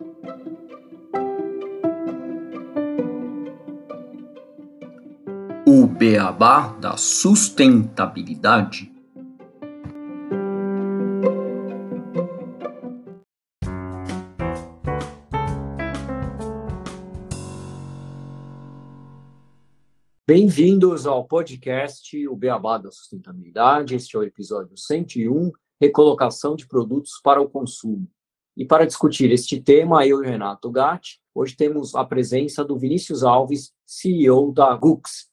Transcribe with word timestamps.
O 0.00 0.04
beabá 5.88 6.68
da 6.74 6.96
sustentabilidade. 6.96 8.92
Bem-vindos 20.24 21.08
ao 21.08 21.24
podcast 21.24 22.28
O 22.28 22.36
Beabá 22.36 22.78
da 22.78 22.92
Sustentabilidade. 22.92 23.96
Este 23.96 24.14
é 24.14 24.20
o 24.20 24.22
episódio 24.22 24.76
101, 24.76 25.50
Recolocação 25.80 26.54
de 26.54 26.68
Produtos 26.68 27.20
para 27.20 27.40
o 27.40 27.50
Consumo. 27.50 28.08
E 28.58 28.64
para 28.64 28.84
discutir 28.84 29.30
este 29.30 29.60
tema, 29.60 30.04
eu 30.04 30.18
e 30.18 30.26
o 30.26 30.28
Renato 30.28 30.68
Gatti, 30.68 31.20
hoje 31.32 31.54
temos 31.54 31.94
a 31.94 32.04
presença 32.04 32.64
do 32.64 32.76
Vinícius 32.76 33.22
Alves, 33.22 33.72
CEO 33.86 34.52
da 34.52 34.74
Gux. 34.74 35.30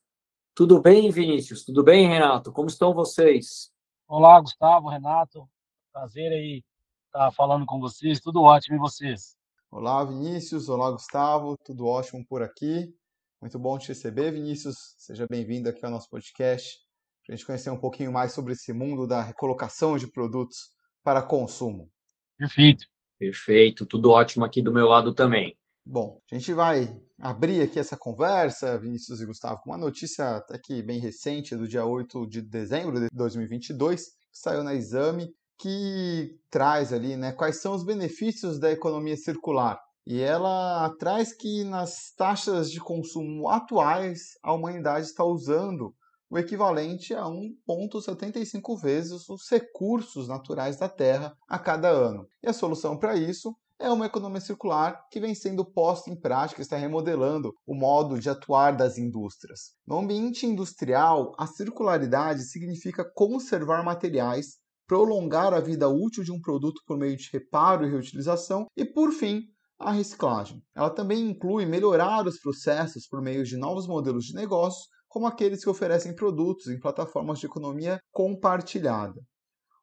Tudo 0.53 0.79
bem, 0.79 1.09
Vinícius? 1.09 1.65
Tudo 1.65 1.83
bem, 1.83 2.07
Renato? 2.07 2.51
Como 2.51 2.67
estão 2.67 2.93
vocês? 2.93 3.71
Olá, 4.07 4.39
Gustavo, 4.39 4.89
Renato. 4.89 5.49
Prazer 5.91 6.31
aí 6.31 6.63
estar 7.07 7.31
falando 7.31 7.65
com 7.65 7.79
vocês. 7.79 8.19
Tudo 8.19 8.43
ótimo 8.43 8.75
e 8.75 8.79
vocês? 8.79 9.35
Olá, 9.71 10.03
Vinícius. 10.03 10.69
Olá, 10.69 10.91
Gustavo. 10.91 11.57
Tudo 11.65 11.87
ótimo 11.87 12.23
por 12.27 12.43
aqui. 12.43 12.93
Muito 13.41 13.57
bom 13.57 13.75
te 13.79 13.87
receber, 13.87 14.33
Vinícius. 14.33 14.93
Seja 14.99 15.25
bem-vindo 15.27 15.67
aqui 15.67 15.83
ao 15.83 15.89
nosso 15.89 16.11
podcast 16.11 16.77
para 17.25 17.33
a 17.33 17.35
gente 17.35 17.47
conhecer 17.47 17.71
um 17.71 17.79
pouquinho 17.79 18.11
mais 18.11 18.33
sobre 18.33 18.53
esse 18.53 18.71
mundo 18.71 19.07
da 19.07 19.23
recolocação 19.23 19.97
de 19.97 20.05
produtos 20.05 20.69
para 21.03 21.23
consumo. 21.23 21.89
Perfeito. 22.37 22.85
Perfeito, 23.17 23.85
tudo 23.85 24.11
ótimo 24.11 24.43
aqui 24.43 24.61
do 24.61 24.73
meu 24.73 24.87
lado 24.87 25.13
também. 25.13 25.57
Bom, 25.85 26.19
a 26.31 26.35
gente 26.35 26.51
vai 26.53 26.99
abrir 27.19 27.61
aqui 27.61 27.79
essa 27.79 27.95
conversa, 27.95 28.77
Vinícius 28.77 29.21
e 29.21 29.25
Gustavo, 29.25 29.61
com 29.61 29.69
uma 29.69 29.77
notícia 29.77 30.37
até 30.37 30.57
que 30.57 30.81
bem 30.81 30.99
recente, 30.99 31.55
do 31.55 31.67
dia 31.67 31.85
8 31.85 32.27
de 32.27 32.41
dezembro 32.41 32.99
de 32.99 33.07
2022, 33.13 34.05
que 34.05 34.39
saiu 34.39 34.63
na 34.63 34.73
Exame, 34.73 35.33
que 35.57 36.37
traz 36.49 36.91
ali 36.91 37.15
né, 37.15 37.31
quais 37.31 37.61
são 37.61 37.73
os 37.73 37.83
benefícios 37.83 38.59
da 38.59 38.71
economia 38.71 39.15
circular. 39.15 39.79
E 40.05 40.21
ela 40.21 40.93
traz 40.99 41.33
que 41.33 41.63
nas 41.63 42.11
taxas 42.15 42.69
de 42.69 42.79
consumo 42.79 43.47
atuais, 43.47 44.37
a 44.43 44.53
humanidade 44.53 45.07
está 45.07 45.23
usando 45.23 45.95
o 46.29 46.37
equivalente 46.37 47.13
a 47.13 47.25
1,75 47.25 48.81
vezes 48.81 49.29
os 49.29 49.49
recursos 49.49 50.27
naturais 50.27 50.77
da 50.77 50.89
Terra 50.89 51.35
a 51.47 51.59
cada 51.59 51.89
ano. 51.89 52.27
E 52.43 52.47
a 52.47 52.53
solução 52.53 52.97
para 52.97 53.15
isso 53.15 53.55
é 53.79 53.89
uma 53.89 54.05
economia 54.05 54.39
circular 54.39 55.05
que 55.11 55.19
vem 55.19 55.35
sendo 55.35 55.65
posta 55.65 56.09
em 56.09 56.19
prática, 56.19 56.61
está 56.61 56.77
remodelando 56.77 57.53
o 57.67 57.75
modo 57.75 58.19
de 58.19 58.29
atuar 58.29 58.75
das 58.75 58.97
indústrias. 58.97 59.73
No 59.85 59.99
ambiente 59.99 60.45
industrial, 60.45 61.33
a 61.37 61.45
circularidade 61.45 62.43
significa 62.43 63.03
conservar 63.13 63.83
materiais, 63.83 64.57
prolongar 64.87 65.53
a 65.53 65.59
vida 65.59 65.89
útil 65.89 66.23
de 66.23 66.31
um 66.31 66.39
produto 66.39 66.81
por 66.87 66.97
meio 66.97 67.17
de 67.17 67.29
reparo 67.33 67.85
e 67.85 67.89
reutilização 67.89 68.67
e, 68.77 68.85
por 68.85 69.11
fim, 69.11 69.41
a 69.77 69.91
reciclagem. 69.91 70.63
Ela 70.73 70.89
também 70.89 71.29
inclui 71.29 71.65
melhorar 71.65 72.25
os 72.25 72.39
processos 72.39 73.05
por 73.07 73.21
meio 73.21 73.43
de 73.43 73.57
novos 73.57 73.87
modelos 73.87 74.23
de 74.25 74.33
negócios 74.33 74.87
como 75.15 75.27
aqueles 75.27 75.63
que 75.63 75.69
oferecem 75.69 76.13
produtos 76.13 76.67
em 76.67 76.77
plataformas 76.77 77.39
de 77.39 77.45
economia 77.45 78.01
compartilhada. 78.11 79.21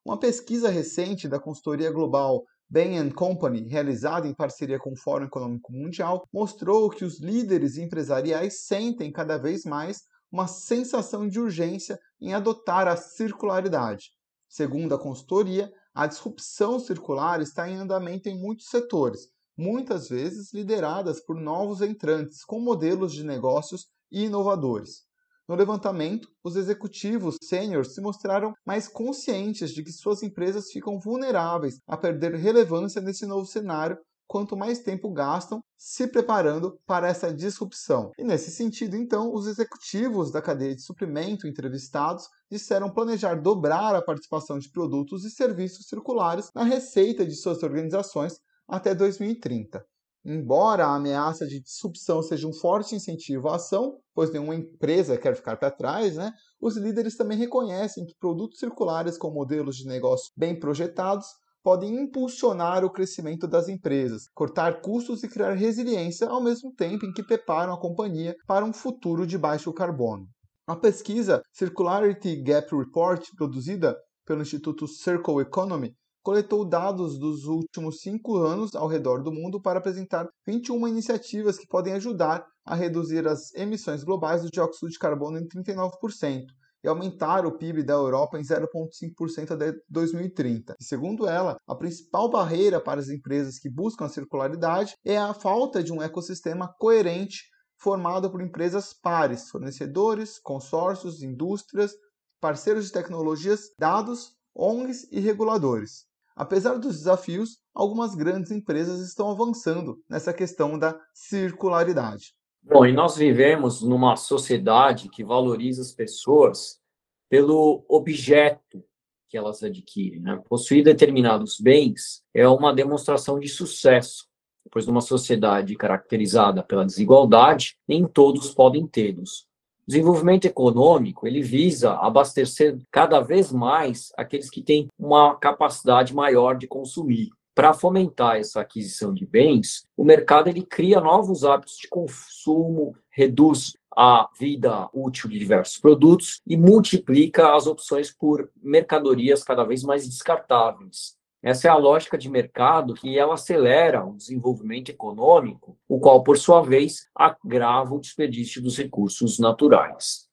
Uma 0.04 0.18
pesquisa 0.18 0.68
recente 0.68 1.26
da 1.26 1.40
consultoria 1.40 1.90
global 1.90 2.44
Bain 2.68 3.08
Company, 3.08 3.66
realizada 3.66 4.28
em 4.28 4.34
parceria 4.34 4.78
com 4.78 4.92
o 4.92 4.96
Fórum 4.96 5.24
Econômico 5.24 5.72
Mundial, 5.72 6.28
mostrou 6.30 6.90
que 6.90 7.02
os 7.02 7.18
líderes 7.18 7.78
empresariais 7.78 8.66
sentem 8.66 9.10
cada 9.10 9.38
vez 9.38 9.64
mais 9.64 10.02
uma 10.30 10.46
sensação 10.46 11.26
de 11.26 11.40
urgência 11.40 11.98
em 12.20 12.34
adotar 12.34 12.86
a 12.86 12.94
circularidade. 12.94 14.10
Segundo 14.50 14.94
a 14.94 14.98
consultoria, 14.98 15.72
a 15.94 16.06
disrupção 16.06 16.78
circular 16.78 17.40
está 17.40 17.66
em 17.70 17.76
andamento 17.76 18.28
em 18.28 18.38
muitos 18.38 18.66
setores, 18.66 19.28
muitas 19.56 20.10
vezes 20.10 20.52
lideradas 20.52 21.24
por 21.24 21.40
novos 21.40 21.80
entrantes 21.80 22.44
com 22.44 22.60
modelos 22.60 23.14
de 23.14 23.24
negócios 23.24 23.86
inovadores. 24.10 25.10
No 25.48 25.56
levantamento, 25.56 26.28
os 26.44 26.56
executivos 26.56 27.36
sêniores 27.42 27.94
se 27.94 28.00
mostraram 28.00 28.52
mais 28.64 28.86
conscientes 28.86 29.72
de 29.72 29.82
que 29.82 29.92
suas 29.92 30.22
empresas 30.22 30.70
ficam 30.70 30.98
vulneráveis 31.00 31.80
a 31.86 31.96
perder 31.96 32.34
relevância 32.34 33.00
nesse 33.00 33.26
novo 33.26 33.46
cenário 33.46 33.98
quanto 34.32 34.56
mais 34.56 34.78
tempo 34.78 35.12
gastam 35.12 35.62
se 35.76 36.06
preparando 36.06 36.78
para 36.86 37.06
essa 37.06 37.34
disrupção. 37.34 38.12
E 38.18 38.24
nesse 38.24 38.50
sentido, 38.50 38.96
então, 38.96 39.30
os 39.34 39.46
executivos 39.46 40.32
da 40.32 40.40
cadeia 40.40 40.74
de 40.74 40.80
suprimento 40.80 41.46
entrevistados 41.46 42.26
disseram 42.50 42.88
planejar 42.88 43.34
dobrar 43.34 43.94
a 43.94 44.00
participação 44.00 44.58
de 44.58 44.70
produtos 44.70 45.24
e 45.26 45.30
serviços 45.30 45.86
circulares 45.86 46.50
na 46.54 46.64
receita 46.64 47.26
de 47.26 47.34
suas 47.34 47.62
organizações 47.62 48.40
até 48.66 48.94
2030. 48.94 49.84
Embora 50.24 50.86
a 50.86 50.94
ameaça 50.94 51.46
de 51.46 51.60
disrupção 51.60 52.22
seja 52.22 52.46
um 52.46 52.52
forte 52.52 52.94
incentivo 52.94 53.48
à 53.48 53.56
ação, 53.56 53.98
pois 54.14 54.32
nenhuma 54.32 54.54
empresa 54.54 55.18
quer 55.18 55.34
ficar 55.34 55.56
para 55.56 55.70
trás, 55.70 56.14
né, 56.14 56.32
os 56.60 56.76
líderes 56.76 57.16
também 57.16 57.36
reconhecem 57.36 58.06
que 58.06 58.14
produtos 58.20 58.60
circulares 58.60 59.18
com 59.18 59.32
modelos 59.32 59.76
de 59.76 59.86
negócio 59.86 60.32
bem 60.36 60.56
projetados 60.58 61.26
podem 61.62 62.02
impulsionar 62.02 62.84
o 62.84 62.90
crescimento 62.90 63.46
das 63.48 63.68
empresas, 63.68 64.28
cortar 64.34 64.80
custos 64.80 65.22
e 65.22 65.28
criar 65.28 65.54
resiliência 65.54 66.28
ao 66.28 66.42
mesmo 66.42 66.72
tempo 66.72 67.04
em 67.06 67.12
que 67.12 67.22
preparam 67.22 67.72
a 67.72 67.80
companhia 67.80 68.34
para 68.46 68.64
um 68.64 68.72
futuro 68.72 69.26
de 69.26 69.38
baixo 69.38 69.72
carbono. 69.72 70.26
A 70.66 70.76
pesquisa 70.76 71.42
Circularity 71.52 72.36
Gap 72.42 72.74
Report, 72.76 73.24
produzida 73.36 73.96
pelo 74.24 74.42
Instituto 74.42 74.86
Circle 74.86 75.40
Economy, 75.40 75.92
coletou 76.22 76.64
dados 76.64 77.18
dos 77.18 77.44
últimos 77.46 78.00
cinco 78.00 78.36
anos 78.36 78.74
ao 78.74 78.86
redor 78.86 79.22
do 79.22 79.32
mundo 79.32 79.60
para 79.60 79.78
apresentar 79.78 80.28
21 80.46 80.88
iniciativas 80.88 81.58
que 81.58 81.66
podem 81.66 81.94
ajudar 81.94 82.46
a 82.64 82.74
reduzir 82.74 83.26
as 83.26 83.52
emissões 83.54 84.04
globais 84.04 84.42
do 84.42 84.50
dióxido 84.50 84.88
de 84.88 84.98
carbono 84.98 85.38
em 85.38 85.48
39% 85.48 86.46
e 86.84 86.88
aumentar 86.88 87.46
o 87.46 87.56
PIB 87.56 87.82
da 87.82 87.94
Europa 87.94 88.38
em 88.38 88.42
0,5% 88.42 89.52
até 89.52 89.72
2030. 89.88 90.76
E 90.80 90.84
segundo 90.84 91.28
ela, 91.28 91.56
a 91.66 91.74
principal 91.74 92.28
barreira 92.28 92.80
para 92.80 93.00
as 93.00 93.08
empresas 93.08 93.58
que 93.58 93.70
buscam 93.70 94.04
a 94.04 94.08
circularidade 94.08 94.94
é 95.04 95.16
a 95.16 95.34
falta 95.34 95.82
de 95.82 95.92
um 95.92 96.02
ecossistema 96.02 96.72
coerente 96.78 97.44
formado 97.78 98.30
por 98.30 98.40
empresas 98.40 98.92
pares, 98.92 99.48
fornecedores, 99.48 100.38
consórcios, 100.38 101.22
indústrias, 101.22 101.92
parceiros 102.40 102.86
de 102.86 102.92
tecnologias, 102.92 103.70
dados, 103.78 104.36
ONGs 104.54 105.08
e 105.10 105.18
reguladores. 105.18 106.11
Apesar 106.34 106.78
dos 106.78 106.98
desafios, 106.98 107.58
algumas 107.74 108.14
grandes 108.14 108.50
empresas 108.50 109.00
estão 109.00 109.30
avançando 109.30 110.02
nessa 110.08 110.32
questão 110.32 110.78
da 110.78 110.98
circularidade. 111.14 112.34
Bom, 112.62 112.86
e 112.86 112.92
nós 112.92 113.16
vivemos 113.16 113.82
numa 113.82 114.16
sociedade 114.16 115.08
que 115.08 115.24
valoriza 115.24 115.82
as 115.82 115.92
pessoas 115.92 116.80
pelo 117.28 117.84
objeto 117.88 118.84
que 119.28 119.36
elas 119.36 119.62
adquirem. 119.62 120.20
Né? 120.20 120.40
Possuir 120.48 120.84
determinados 120.84 121.58
bens 121.58 122.22
é 122.32 122.46
uma 122.46 122.72
demonstração 122.72 123.40
de 123.40 123.48
sucesso, 123.48 124.28
pois 124.70 124.86
numa 124.86 125.00
sociedade 125.00 125.74
caracterizada 125.74 126.62
pela 126.62 126.84
desigualdade, 126.84 127.76
nem 127.88 128.06
todos 128.06 128.54
podem 128.54 128.86
tê-los. 128.86 129.48
Desenvolvimento 129.86 130.44
econômico, 130.44 131.26
ele 131.26 131.42
visa 131.42 131.94
abastecer 131.94 132.78
cada 132.90 133.20
vez 133.20 133.50
mais 133.50 134.12
aqueles 134.16 134.48
que 134.48 134.62
têm 134.62 134.88
uma 134.98 135.34
capacidade 135.36 136.14
maior 136.14 136.56
de 136.56 136.66
consumir. 136.66 137.30
Para 137.54 137.74
fomentar 137.74 138.36
essa 138.36 138.60
aquisição 138.60 139.12
de 139.12 139.26
bens, 139.26 139.84
o 139.96 140.04
mercado 140.04 140.48
ele 140.48 140.62
cria 140.62 141.00
novos 141.00 141.44
hábitos 141.44 141.76
de 141.76 141.88
consumo, 141.88 142.96
reduz 143.10 143.76
a 143.94 144.28
vida 144.38 144.88
útil 144.94 145.28
de 145.28 145.38
diversos 145.38 145.78
produtos 145.78 146.40
e 146.46 146.56
multiplica 146.56 147.54
as 147.54 147.66
opções 147.66 148.10
por 148.10 148.50
mercadorias 148.62 149.44
cada 149.44 149.64
vez 149.64 149.82
mais 149.82 150.08
descartáveis. 150.08 151.14
Essa 151.42 151.66
é 151.66 151.70
a 151.70 151.76
lógica 151.76 152.16
de 152.16 152.30
mercado 152.30 152.94
que 152.94 153.18
ela 153.18 153.34
acelera 153.34 154.04
o 154.04 154.16
desenvolvimento 154.16 154.90
econômico, 154.90 155.76
o 155.88 155.98
qual, 155.98 156.22
por 156.22 156.38
sua 156.38 156.62
vez, 156.62 157.08
agrava 157.12 157.94
o 157.94 158.00
desperdício 158.00 158.62
dos 158.62 158.78
recursos 158.78 159.40
naturais. 159.40 160.28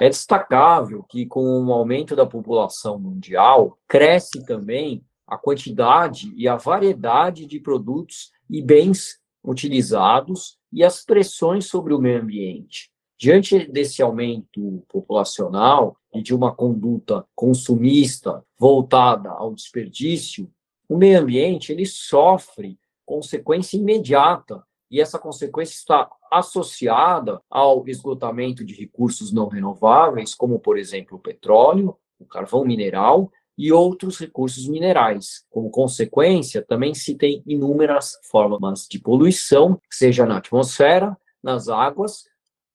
É 0.00 0.08
destacável 0.08 1.02
que, 1.02 1.26
com 1.26 1.66
o 1.66 1.72
aumento 1.72 2.16
da 2.16 2.24
população 2.24 2.98
mundial, 2.98 3.78
cresce 3.86 4.44
também 4.46 5.04
a 5.26 5.36
quantidade 5.36 6.32
e 6.34 6.48
a 6.48 6.56
variedade 6.56 7.44
de 7.46 7.60
produtos 7.60 8.32
e 8.48 8.62
bens 8.62 9.18
utilizados 9.44 10.56
e 10.72 10.82
as 10.82 11.04
pressões 11.04 11.66
sobre 11.66 11.92
o 11.92 11.98
meio 11.98 12.22
ambiente. 12.22 12.90
Diante 13.18 13.70
desse 13.70 14.02
aumento 14.02 14.82
populacional 14.88 15.96
e 16.12 16.20
de 16.20 16.34
uma 16.34 16.54
conduta 16.54 17.24
consumista 17.34 18.44
voltada 18.58 19.30
ao 19.30 19.54
desperdício, 19.54 20.50
o 20.88 20.96
meio 20.96 21.20
ambiente 21.20 21.72
ele 21.72 21.86
sofre 21.86 22.78
consequência 23.04 23.76
imediata 23.76 24.62
e 24.90 25.00
essa 25.00 25.18
consequência 25.18 25.74
está 25.74 26.08
associada 26.30 27.40
ao 27.50 27.86
esgotamento 27.88 28.64
de 28.64 28.74
recursos 28.74 29.32
não 29.32 29.48
renováveis, 29.48 30.34
como, 30.34 30.58
por 30.58 30.78
exemplo, 30.78 31.16
o 31.16 31.20
petróleo, 31.20 31.96
o 32.18 32.24
carvão 32.24 32.64
mineral 32.64 33.30
e 33.56 33.72
outros 33.72 34.18
recursos 34.18 34.68
minerais. 34.68 35.44
Como 35.50 35.70
consequência, 35.70 36.62
também 36.62 36.94
se 36.94 37.14
tem 37.14 37.42
inúmeras 37.46 38.12
formas 38.30 38.86
de 38.88 38.98
poluição, 38.98 39.80
seja 39.90 40.26
na 40.26 40.38
atmosfera, 40.38 41.16
nas 41.42 41.68
águas 41.68 42.24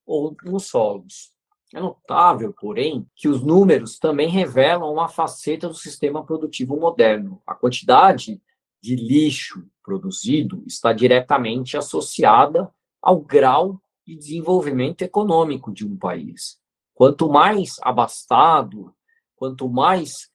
ou 0.06 0.35
nos 0.44 0.67
solos. 0.67 1.31
É 1.74 1.80
notável, 1.80 2.51
porém, 2.51 3.07
que 3.16 3.27
os 3.27 3.44
números 3.44 4.00
também 4.00 4.27
revelam 4.27 4.92
uma 4.92 5.07
faceta 5.07 5.68
do 5.68 5.75
sistema 5.75 6.25
produtivo 6.25 6.75
moderno. 6.75 7.42
A 7.45 7.54
quantidade 7.54 8.42
de 8.81 8.95
lixo 8.95 9.68
produzido 9.83 10.63
está 10.66 10.94
diretamente 10.94 11.77
associada 11.77 12.74
ao 13.01 13.19
grau 13.19 13.80
de 14.06 14.16
desenvolvimento 14.16 15.04
econômico 15.04 15.71
de 15.71 15.86
um 15.86 15.95
país. 15.95 16.60
Quanto 16.95 17.30
mais 17.30 17.77
abastado, 17.81 18.94
quanto 19.36 19.69
mais 19.69 20.30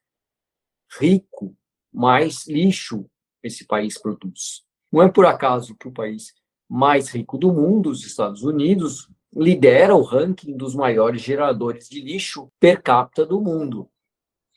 rico, 0.99 1.57
mais 1.93 2.47
lixo 2.47 3.05
esse 3.43 3.67
país 3.67 4.01
produz. 4.01 4.63
Não 4.91 5.03
é 5.03 5.11
por 5.11 5.27
acaso 5.27 5.77
que 5.77 5.89
o 5.89 5.93
país 5.93 6.33
mais 6.69 7.09
rico 7.09 7.37
do 7.37 7.53
mundo, 7.53 7.91
os 7.91 8.05
Estados 8.05 8.43
Unidos, 8.43 9.11
lidera 9.37 9.95
o 9.95 10.03
ranking 10.03 10.57
dos 10.57 10.75
maiores 10.75 11.21
geradores 11.21 11.89
de 11.89 12.01
lixo 12.01 12.51
per 12.61 12.81
capita 12.81 13.27
do 13.27 13.41
mundo, 13.41 13.89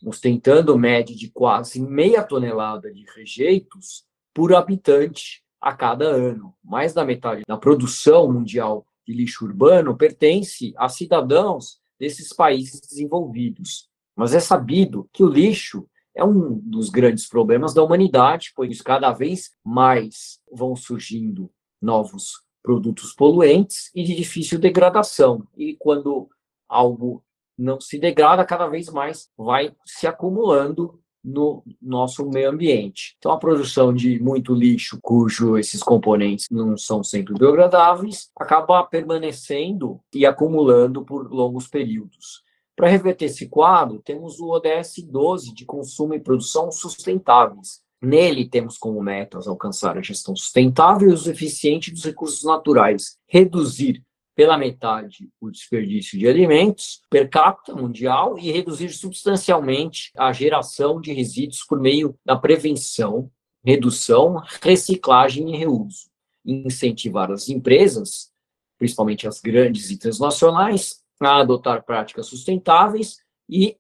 ostentando 0.06 0.78
média 0.78 1.16
de 1.16 1.32
quase 1.32 1.82
meia 1.82 2.24
tonelada 2.24 2.94
de 2.94 3.04
rejeitos 3.16 4.06
por 4.34 4.54
habitante 4.54 5.44
a 5.60 5.76
cada 5.76 6.06
ano. 6.06 6.54
Mais 6.64 6.94
da 6.94 7.04
metade 7.04 7.42
da 7.48 7.58
produção 7.58 8.32
mundial 8.32 8.86
de 9.06 9.14
lixo 9.14 9.46
urbano 9.46 9.98
pertence 9.98 10.74
a 10.78 10.88
cidadãos 10.88 11.80
desses 12.00 12.32
países 12.32 12.80
desenvolvidos. 12.80 13.90
Mas 14.16 14.34
é 14.34 14.40
sabido 14.40 15.10
que 15.12 15.24
o 15.24 15.30
lixo 15.30 15.88
é 16.14 16.24
um 16.24 16.60
dos 16.60 16.90
grandes 16.90 17.28
problemas 17.28 17.74
da 17.74 17.84
humanidade, 17.84 18.52
pois 18.56 18.82
cada 18.82 19.12
vez 19.12 19.52
mais 19.64 20.40
vão 20.52 20.76
surgindo 20.76 21.50
novos 21.82 22.47
produtos 22.68 23.14
poluentes 23.14 23.90
e 23.96 24.04
de 24.04 24.14
difícil 24.14 24.60
degradação. 24.60 25.48
E 25.56 25.74
quando 25.80 26.28
algo 26.68 27.24
não 27.58 27.80
se 27.80 27.98
degrada, 27.98 28.44
cada 28.44 28.68
vez 28.68 28.90
mais 28.90 29.30
vai 29.38 29.74
se 29.86 30.06
acumulando 30.06 31.00
no 31.24 31.64
nosso 31.82 32.30
meio 32.30 32.50
ambiente. 32.50 33.16
Então, 33.18 33.32
a 33.32 33.38
produção 33.38 33.94
de 33.94 34.20
muito 34.22 34.54
lixo, 34.54 35.00
cujo 35.02 35.58
esses 35.58 35.82
componentes 35.82 36.48
não 36.52 36.78
são 36.78 37.02
sempre 37.06 37.34
biodegradáveis, 37.34 38.30
acaba 38.38 38.84
permanecendo 38.84 40.02
e 40.14 40.26
acumulando 40.26 41.06
por 41.06 41.32
longos 41.32 41.70
períodos. 41.70 42.44
Para 42.76 42.90
reverter 42.90 43.26
esse 43.26 43.48
quadro, 43.48 44.02
temos 44.04 44.42
o 44.42 44.50
ODS 44.50 44.96
12 45.10 45.54
de 45.54 45.64
consumo 45.64 46.14
e 46.14 46.20
produção 46.20 46.70
sustentáveis, 46.70 47.82
Nele, 48.02 48.48
temos 48.48 48.78
como 48.78 49.02
metas 49.02 49.48
alcançar 49.48 49.98
a 49.98 50.02
gestão 50.02 50.36
sustentável 50.36 51.10
e 51.10 51.14
uso 51.14 51.32
eficiente 51.32 51.92
dos 51.92 52.04
recursos 52.04 52.44
naturais, 52.44 53.18
reduzir 53.28 54.04
pela 54.36 54.56
metade 54.56 55.30
o 55.42 55.50
desperdício 55.50 56.20
de 56.20 56.28
alimentos 56.28 57.02
per 57.10 57.28
capita 57.28 57.76
mundial 57.76 58.38
e 58.38 58.52
reduzir 58.52 58.90
substancialmente 58.90 60.12
a 60.16 60.32
geração 60.32 61.02
de 61.02 61.12
resíduos 61.12 61.64
por 61.64 61.80
meio 61.80 62.16
da 62.24 62.36
prevenção, 62.36 63.32
redução, 63.66 64.40
reciclagem 64.62 65.56
e 65.56 65.58
reuso. 65.58 66.08
Incentivar 66.46 67.32
as 67.32 67.50
empresas, 67.50 68.32
principalmente 68.78 69.28
as 69.28 69.42
grandes 69.42 69.90
e 69.90 69.98
transnacionais, 69.98 71.02
a 71.20 71.40
adotar 71.40 71.84
práticas 71.84 72.28
sustentáveis 72.28 73.18
e 73.50 73.76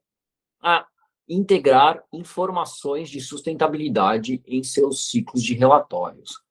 a 0.59 0.87
integrar 1.27 2.03
informações 2.11 3.09
de 3.09 3.19
sustentabilidade 3.19 4.41
em 4.45 4.63
seus 4.63 5.09
ciclos 5.09 5.43
de 5.43 5.53
relatórios, 5.53 6.41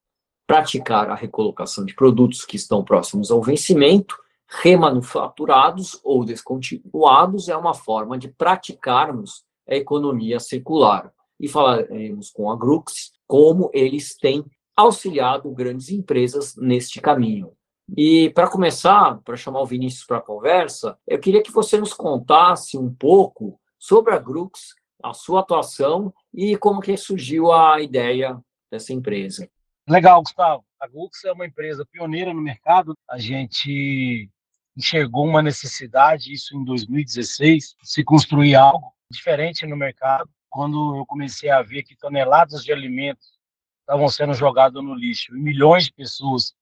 praticar 0.46 1.10
a 1.10 1.14
recolocação 1.14 1.84
de 1.84 1.94
produtos 1.94 2.44
que 2.44 2.56
estão 2.56 2.84
próximos 2.84 3.30
ao 3.30 3.42
vencimento, 3.42 4.16
remanufaturados 4.48 6.00
ou 6.04 6.24
descontinuados 6.24 7.48
é 7.48 7.56
uma 7.56 7.74
forma 7.74 8.16
de 8.16 8.28
praticarmos 8.28 9.44
a 9.68 9.74
economia 9.74 10.38
circular. 10.38 11.12
E 11.38 11.48
falaremos 11.48 12.30
com 12.30 12.50
a 12.50 12.56
Grux 12.56 13.12
como 13.26 13.70
eles 13.74 14.16
têm 14.16 14.44
auxiliado 14.76 15.50
grandes 15.50 15.90
empresas 15.90 16.54
neste 16.56 17.00
caminho. 17.00 17.52
E 17.96 18.30
para 18.30 18.48
começar, 18.48 19.20
para 19.22 19.36
chamar 19.36 19.62
o 19.62 19.66
Vinícius 19.66 20.04
para 20.04 20.18
a 20.18 20.22
conversa, 20.22 20.98
eu 21.06 21.18
queria 21.18 21.42
que 21.42 21.52
você 21.52 21.78
nos 21.78 21.92
contasse 21.92 22.76
um 22.76 22.92
pouco 22.92 23.60
sobre 23.86 24.12
a 24.12 24.18
Grux, 24.18 24.74
a 25.00 25.14
sua 25.14 25.40
atuação 25.40 26.12
e 26.34 26.56
como 26.56 26.80
que 26.80 26.96
surgiu 26.96 27.52
a 27.52 27.80
ideia 27.80 28.36
dessa 28.68 28.92
empresa. 28.92 29.48
Legal, 29.88 30.20
Gustavo. 30.22 30.64
A 30.80 30.88
Grux 30.88 31.24
é 31.24 31.30
uma 31.30 31.46
empresa 31.46 31.86
pioneira 31.86 32.34
no 32.34 32.42
mercado. 32.42 32.94
A 33.08 33.16
gente 33.16 34.28
enxergou 34.76 35.24
uma 35.24 35.40
necessidade, 35.40 36.32
isso 36.32 36.56
em 36.56 36.64
2016, 36.64 37.76
de 37.80 37.88
se 37.88 38.02
construir 38.02 38.56
algo 38.56 38.92
diferente 39.08 39.64
no 39.64 39.76
mercado. 39.76 40.28
Quando 40.50 40.96
eu 40.96 41.06
comecei 41.06 41.48
a 41.50 41.62
ver 41.62 41.84
que 41.84 41.96
toneladas 41.96 42.64
de 42.64 42.72
alimentos 42.72 43.38
estavam 43.82 44.08
sendo 44.08 44.34
jogados 44.34 44.82
no 44.82 44.96
lixo 44.96 45.36
e 45.36 45.40
milhões 45.40 45.84
de 45.84 45.92
pessoas 45.92 46.52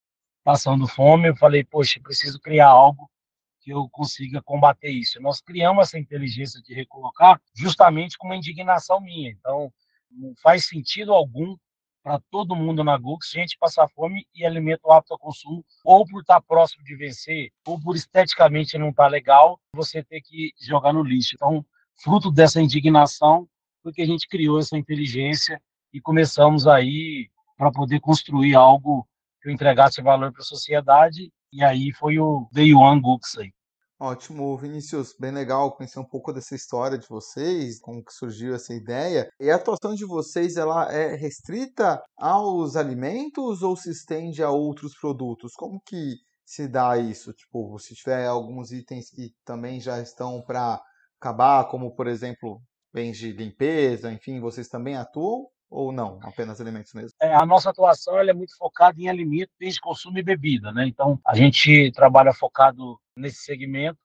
passando 0.44 0.86
fome, 0.86 1.28
eu 1.28 1.36
falei, 1.36 1.64
poxa, 1.64 1.98
preciso 2.02 2.38
criar 2.38 2.68
algo 2.68 3.10
que 3.64 3.70
eu 3.72 3.88
consiga 3.88 4.42
combater 4.42 4.90
isso. 4.90 5.20
Nós 5.22 5.40
criamos 5.40 5.88
essa 5.88 5.98
inteligência 5.98 6.60
de 6.60 6.74
recolocar 6.74 7.40
justamente 7.56 8.18
com 8.18 8.26
uma 8.26 8.36
indignação 8.36 9.00
minha. 9.00 9.30
Então, 9.30 9.72
não 10.10 10.34
faz 10.42 10.66
sentido 10.66 11.14
algum 11.14 11.56
para 12.02 12.20
todo 12.30 12.54
mundo 12.54 12.84
na 12.84 12.98
Gux 12.98 13.30
gente 13.30 13.56
passar 13.58 13.88
fome 13.88 14.26
e 14.34 14.44
alimento 14.44 14.92
apto 14.92 15.14
ao 15.14 15.18
consumo, 15.18 15.64
ou 15.82 16.04
por 16.04 16.20
estar 16.20 16.38
próximo 16.42 16.84
de 16.84 16.94
vencer, 16.94 17.50
ou 17.66 17.80
por 17.80 17.96
esteticamente 17.96 18.76
não 18.76 18.90
estar 18.90 19.08
legal, 19.08 19.58
você 19.74 20.04
ter 20.04 20.20
que 20.20 20.52
jogar 20.60 20.92
no 20.92 21.02
lixo. 21.02 21.34
Então, 21.34 21.64
fruto 22.02 22.30
dessa 22.30 22.60
indignação, 22.60 23.48
foi 23.82 23.92
que 23.94 24.02
a 24.02 24.06
gente 24.06 24.28
criou 24.28 24.58
essa 24.58 24.76
inteligência 24.76 25.58
e 25.90 26.00
começamos 26.02 26.66
aí 26.66 27.30
para 27.56 27.72
poder 27.72 28.00
construir 28.00 28.54
algo 28.54 29.08
que 29.40 29.50
entregasse 29.50 30.02
valor 30.02 30.30
para 30.30 30.42
a 30.42 30.44
sociedade 30.44 31.32
e 31.54 31.62
aí 31.62 31.92
foi 31.92 32.18
o 32.18 32.48
Day 32.52 32.74
One 32.74 33.00
Books 33.00 33.38
aí. 33.38 33.50
Ótimo, 34.00 34.56
Vinícius, 34.58 35.14
bem 35.18 35.30
legal 35.30 35.76
conhecer 35.76 36.00
um 36.00 36.04
pouco 36.04 36.32
dessa 36.32 36.56
história 36.56 36.98
de 36.98 37.06
vocês, 37.08 37.78
como 37.78 38.04
que 38.04 38.12
surgiu 38.12 38.52
essa 38.54 38.74
ideia. 38.74 39.30
E 39.38 39.48
a 39.48 39.54
atuação 39.54 39.94
de 39.94 40.04
vocês, 40.04 40.56
ela 40.56 40.92
é 40.92 41.14
restrita 41.14 42.02
aos 42.16 42.74
alimentos 42.74 43.62
ou 43.62 43.76
se 43.76 43.90
estende 43.90 44.42
a 44.42 44.50
outros 44.50 44.98
produtos? 44.98 45.52
Como 45.54 45.80
que 45.86 46.16
se 46.44 46.66
dá 46.66 46.98
isso? 46.98 47.32
Tipo, 47.32 47.78
se 47.78 47.94
tiver 47.94 48.26
alguns 48.26 48.72
itens 48.72 49.08
que 49.08 49.30
também 49.44 49.80
já 49.80 50.00
estão 50.00 50.42
para 50.42 50.80
acabar, 51.20 51.68
como 51.68 51.94
por 51.94 52.08
exemplo, 52.08 52.60
bens 52.92 53.16
de 53.16 53.32
limpeza, 53.32 54.12
enfim, 54.12 54.40
vocês 54.40 54.68
também 54.68 54.96
atuam? 54.96 55.46
Ou 55.74 55.90
não, 55.90 56.20
apenas 56.22 56.60
alimentos 56.60 56.94
mesmo? 56.94 57.10
É, 57.20 57.34
a 57.34 57.44
nossa 57.44 57.70
atuação 57.70 58.16
é 58.18 58.32
muito 58.32 58.56
focada 58.56 59.00
em 59.00 59.08
alimentos, 59.08 59.52
desde 59.58 59.80
consumo 59.80 60.16
e 60.18 60.22
bebida, 60.22 60.70
né? 60.70 60.86
Então, 60.86 61.18
a 61.26 61.34
gente 61.34 61.90
trabalha 61.90 62.32
focado 62.32 62.96
nesse 63.16 63.42
segmento, 63.42 63.98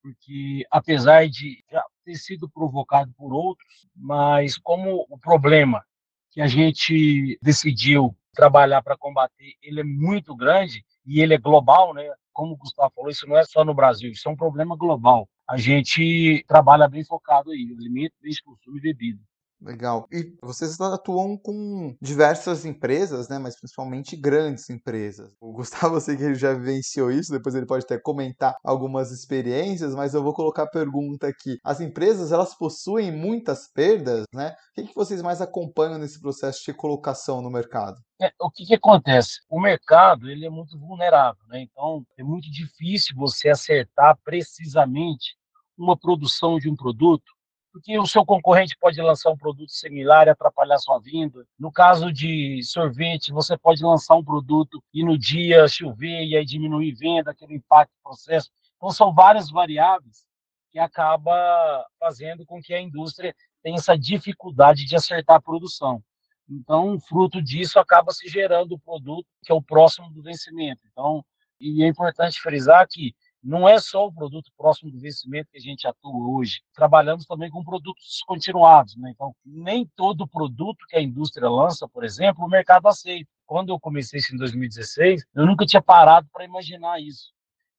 porque 0.00 0.64
apesar 0.70 1.28
de 1.28 1.64
já 1.70 1.84
ter 2.04 2.14
sido 2.14 2.48
provocado 2.48 3.12
por 3.16 3.34
outros, 3.34 3.88
mas 3.94 4.56
como 4.56 5.04
o 5.10 5.18
problema 5.18 5.84
que 6.30 6.40
a 6.40 6.46
gente 6.46 7.36
decidiu 7.42 8.16
trabalhar 8.32 8.80
para 8.80 8.96
combater, 8.96 9.54
ele 9.60 9.80
é 9.80 9.84
muito 9.84 10.34
grande 10.36 10.84
e 11.04 11.20
ele 11.20 11.34
é 11.34 11.38
global, 11.38 11.92
né? 11.92 12.08
Como 12.32 12.54
o 12.54 12.56
Gustavo 12.56 12.92
falou, 12.94 13.10
isso 13.10 13.26
não 13.26 13.36
é 13.36 13.44
só 13.44 13.64
no 13.64 13.74
Brasil, 13.74 14.12
isso 14.12 14.28
é 14.28 14.32
um 14.32 14.36
problema 14.36 14.76
global. 14.76 15.28
A 15.48 15.56
gente 15.56 16.44
trabalha 16.46 16.88
bem 16.88 17.04
focado 17.04 17.50
aí, 17.50 17.74
alimento, 17.76 18.14
desde 18.22 18.44
consumo 18.44 18.78
e 18.78 18.80
bebida. 18.80 19.20
Legal. 19.62 20.06
E 20.10 20.34
vocês 20.42 20.80
atuam 20.80 21.36
com 21.36 21.94
diversas 22.00 22.64
empresas, 22.64 23.28
né? 23.28 23.38
Mas 23.38 23.58
principalmente 23.58 24.16
grandes 24.16 24.70
empresas. 24.70 25.34
O 25.40 25.52
Gustavo, 25.52 25.96
eu 25.96 26.00
sei 26.00 26.16
que 26.16 26.22
ele 26.22 26.34
já 26.34 26.54
vivenciou 26.54 27.10
isso, 27.10 27.30
depois 27.30 27.54
ele 27.54 27.66
pode 27.66 27.84
até 27.84 27.98
comentar 27.98 28.54
algumas 28.64 29.10
experiências, 29.10 29.94
mas 29.94 30.14
eu 30.14 30.22
vou 30.22 30.32
colocar 30.32 30.62
a 30.62 30.70
pergunta 30.70 31.26
aqui. 31.26 31.58
As 31.62 31.80
empresas, 31.80 32.32
elas 32.32 32.54
possuem 32.54 33.12
muitas 33.12 33.70
perdas, 33.70 34.24
né? 34.34 34.50
O 34.50 34.74
que, 34.74 34.88
que 34.88 34.94
vocês 34.94 35.20
mais 35.20 35.42
acompanham 35.42 35.98
nesse 35.98 36.20
processo 36.20 36.64
de 36.64 36.72
colocação 36.72 37.42
no 37.42 37.50
mercado? 37.50 38.00
É, 38.20 38.32
o 38.40 38.50
que, 38.50 38.64
que 38.64 38.74
acontece? 38.74 39.40
O 39.48 39.60
mercado, 39.60 40.30
ele 40.30 40.46
é 40.46 40.50
muito 40.50 40.78
vulnerável, 40.78 41.42
né? 41.48 41.60
Então, 41.60 42.04
é 42.18 42.22
muito 42.22 42.50
difícil 42.50 43.14
você 43.16 43.50
acertar 43.50 44.18
precisamente 44.24 45.36
uma 45.76 45.98
produção 45.98 46.58
de 46.58 46.68
um 46.68 46.76
produto 46.76 47.30
porque 47.72 47.98
o 47.98 48.06
seu 48.06 48.24
concorrente 48.24 48.76
pode 48.78 49.00
lançar 49.00 49.30
um 49.30 49.36
produto 49.36 49.70
similar 49.70 50.26
e 50.26 50.30
atrapalhar 50.30 50.78
sua 50.78 50.98
vinda. 50.98 51.46
No 51.58 51.70
caso 51.70 52.12
de 52.12 52.60
sorvete, 52.64 53.32
você 53.32 53.56
pode 53.56 53.82
lançar 53.82 54.16
um 54.16 54.24
produto 54.24 54.82
e 54.92 55.04
no 55.04 55.16
dia 55.16 55.68
chover 55.68 56.24
e 56.24 56.36
aí 56.36 56.44
diminuir 56.44 56.94
venda, 56.94 57.30
aquele 57.30 57.54
impacto 57.54 57.92
no 57.96 58.10
processo. 58.10 58.50
Então, 58.76 58.90
são 58.90 59.14
várias 59.14 59.50
variáveis 59.50 60.24
que 60.72 60.78
acaba 60.78 61.86
fazendo 61.98 62.44
com 62.44 62.60
que 62.60 62.74
a 62.74 62.80
indústria 62.80 63.34
tenha 63.62 63.76
essa 63.76 63.96
dificuldade 63.96 64.84
de 64.84 64.96
acertar 64.96 65.36
a 65.36 65.40
produção. 65.40 66.02
Então, 66.48 66.98
fruto 66.98 67.40
disso, 67.40 67.78
acaba 67.78 68.10
se 68.12 68.28
gerando 68.28 68.74
o 68.74 68.78
produto 68.78 69.26
que 69.44 69.52
é 69.52 69.54
o 69.54 69.62
próximo 69.62 70.10
do 70.10 70.22
vencimento. 70.22 70.80
Então, 70.90 71.24
e 71.60 71.84
é 71.84 71.86
importante 71.86 72.40
frisar 72.40 72.86
que 72.88 73.14
não 73.42 73.68
é 73.68 73.78
só 73.78 74.06
o 74.06 74.12
produto 74.12 74.50
próximo 74.56 74.90
do 74.90 75.00
vencimento 75.00 75.50
que 75.50 75.58
a 75.58 75.60
gente 75.60 75.86
atua 75.86 76.12
hoje. 76.12 76.60
Trabalhamos 76.74 77.24
também 77.24 77.50
com 77.50 77.64
produtos 77.64 78.04
descontinuados. 78.04 78.96
Né? 78.96 79.10
Então, 79.10 79.34
nem 79.44 79.86
todo 79.96 80.28
produto 80.28 80.84
que 80.88 80.96
a 80.96 81.02
indústria 81.02 81.48
lança, 81.48 81.88
por 81.88 82.04
exemplo, 82.04 82.44
o 82.44 82.48
mercado 82.48 82.86
aceita. 82.86 83.30
Quando 83.46 83.70
eu 83.70 83.80
comecei 83.80 84.20
isso 84.20 84.34
em 84.34 84.38
2016, 84.38 85.24
eu 85.34 85.46
nunca 85.46 85.64
tinha 85.64 85.82
parado 85.82 86.28
para 86.32 86.44
imaginar 86.44 87.00
isso. 87.00 87.32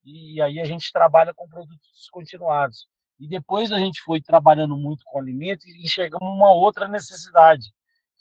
E 0.04 0.42
aí 0.42 0.60
a 0.60 0.66
gente 0.66 0.92
trabalha 0.92 1.34
com 1.34 1.48
produtos 1.48 1.92
descontinuados. 1.96 2.88
E 3.20 3.28
depois 3.28 3.72
a 3.72 3.78
gente 3.78 4.02
foi 4.02 4.20
trabalhando 4.20 4.76
muito 4.76 5.04
com 5.06 5.20
alimentos 5.20 5.66
e 5.68 5.84
enxergamos 5.84 6.28
uma 6.28 6.52
outra 6.52 6.88
necessidade. 6.88 7.72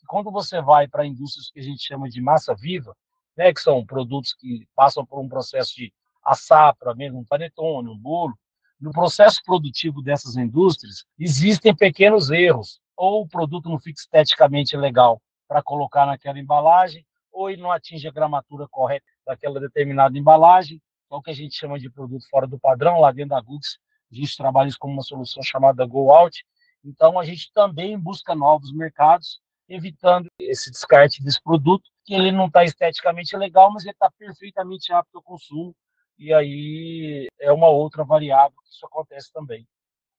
Quando 0.06 0.30
você 0.30 0.60
vai 0.60 0.86
para 0.86 1.06
indústrias 1.06 1.50
que 1.50 1.60
a 1.60 1.62
gente 1.62 1.82
chama 1.82 2.08
de 2.08 2.20
massa 2.20 2.54
viva, 2.54 2.94
né, 3.36 3.52
que 3.52 3.60
são 3.60 3.84
produtos 3.86 4.34
que 4.34 4.66
passam 4.74 5.06
por 5.06 5.20
um 5.20 5.28
processo 5.28 5.74
de 5.74 5.92
assar 6.30 6.74
para 6.76 6.94
mesmo 6.94 7.18
um 7.18 7.24
panetone, 7.24 7.88
um 7.88 7.98
bolo, 7.98 8.34
no 8.80 8.92
processo 8.92 9.42
produtivo 9.44 10.00
dessas 10.00 10.36
indústrias 10.36 11.04
existem 11.18 11.74
pequenos 11.74 12.30
erros, 12.30 12.80
ou 12.96 13.22
o 13.22 13.28
produto 13.28 13.68
não 13.68 13.78
fica 13.78 14.00
esteticamente 14.00 14.76
legal 14.76 15.20
para 15.48 15.62
colocar 15.62 16.06
naquela 16.06 16.38
embalagem, 16.38 17.04
ou 17.32 17.50
ele 17.50 17.60
não 17.60 17.72
atinge 17.72 18.06
a 18.06 18.12
gramatura 18.12 18.68
correta 18.68 19.04
daquela 19.26 19.58
determinada 19.58 20.16
embalagem, 20.16 20.80
é 21.10 21.14
o 21.14 21.20
que 21.20 21.30
a 21.30 21.34
gente 21.34 21.56
chama 21.56 21.78
de 21.78 21.90
produto 21.90 22.24
fora 22.30 22.46
do 22.46 22.58
padrão, 22.58 23.00
lá 23.00 23.10
dentro 23.10 23.30
da 23.30 23.40
Gux, 23.40 23.78
a 24.10 24.14
gente 24.14 24.36
trabalha 24.36 24.68
isso 24.68 24.78
como 24.78 24.92
uma 24.92 25.02
solução 25.02 25.42
chamada 25.42 25.84
Go 25.84 26.12
Out, 26.12 26.44
então 26.84 27.18
a 27.18 27.24
gente 27.24 27.52
também 27.52 27.98
busca 27.98 28.34
novos 28.34 28.72
mercados, 28.72 29.40
evitando 29.68 30.28
esse 30.40 30.70
descarte 30.70 31.22
desse 31.22 31.42
produto, 31.42 31.88
que 32.04 32.14
ele 32.14 32.32
não 32.32 32.46
está 32.46 32.64
esteticamente 32.64 33.36
legal, 33.36 33.72
mas 33.72 33.84
ele 33.84 33.92
está 33.92 34.10
perfeitamente 34.18 34.92
apto 34.92 35.18
ao 35.18 35.22
consumo 35.22 35.74
e 36.20 36.34
aí 36.34 37.28
é 37.40 37.50
uma 37.50 37.68
outra 37.68 38.04
variável 38.04 38.56
que 38.62 38.70
isso 38.70 38.84
acontece 38.84 39.32
também. 39.32 39.66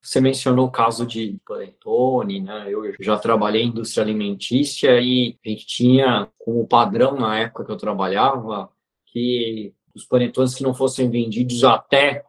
Você 0.02 0.20
mencionou 0.20 0.66
o 0.66 0.72
caso 0.72 1.06
de 1.06 1.40
panetone, 1.46 2.42
né? 2.42 2.66
Eu 2.68 2.96
já 3.00 3.20
trabalhei 3.20 3.62
em 3.62 3.68
indústria 3.68 4.04
alimentícia 4.04 5.00
e 5.00 5.38
a 5.46 5.50
gente 5.50 5.68
tinha 5.68 6.28
como 6.40 6.68
padrão 6.68 7.16
na 7.16 7.38
época 7.38 7.66
que 7.66 7.72
eu 7.72 7.78
trabalhava 7.78 8.72
que 9.06 9.76
os 9.94 10.04
panetones 10.04 10.56
que 10.56 10.64
não 10.64 10.74
fossem 10.74 11.08
vendidos 11.08 11.64
até 11.64 12.26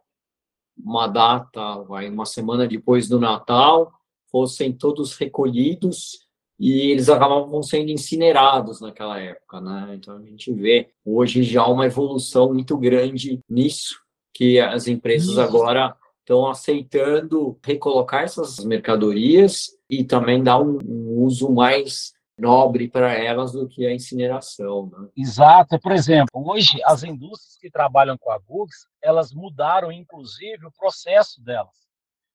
uma 0.77 1.07
data, 1.07 1.81
vai, 1.83 2.09
uma 2.09 2.27
semana 2.27 2.67
depois 2.67 3.09
do 3.09 3.19
Natal, 3.19 3.91
fossem 4.29 4.71
todos 4.71 5.15
recolhidos 5.15 6.22
e 6.63 6.91
eles 6.91 7.09
acabavam 7.09 7.61
sendo 7.61 7.91
incinerados 7.91 8.79
naquela 8.79 9.19
época, 9.19 9.59
né? 9.59 9.95
Então 9.95 10.15
a 10.15 10.21
gente 10.21 10.49
vê 10.53 10.87
hoje 11.03 11.43
já 11.43 11.67
uma 11.67 11.87
evolução 11.87 12.53
muito 12.53 12.77
grande 12.77 13.41
nisso, 13.49 13.99
que 14.33 14.61
as 14.61 14.87
empresas 14.87 15.31
Isso. 15.31 15.41
agora 15.41 15.93
estão 16.21 16.47
aceitando 16.47 17.59
recolocar 17.61 18.23
essas 18.23 18.63
mercadorias 18.63 19.71
e 19.89 20.05
também 20.05 20.41
dar 20.41 20.61
um, 20.61 20.77
um 20.85 21.23
uso 21.25 21.51
mais 21.51 22.13
nobre 22.39 22.87
para 22.87 23.11
elas 23.11 23.51
do 23.51 23.67
que 23.67 23.85
a 23.85 23.93
incineração. 23.93 24.89
Né? 24.89 25.09
Exato. 25.17 25.77
Por 25.81 25.91
exemplo, 25.91 26.29
hoje 26.33 26.79
as 26.85 27.03
indústrias 27.03 27.57
que 27.59 27.69
trabalham 27.69 28.17
com 28.17 28.31
a 28.31 28.39
Gugs, 28.39 28.87
elas 29.01 29.33
mudaram 29.33 29.91
inclusive 29.91 30.65
o 30.65 30.71
processo 30.71 31.43
delas. 31.43 31.83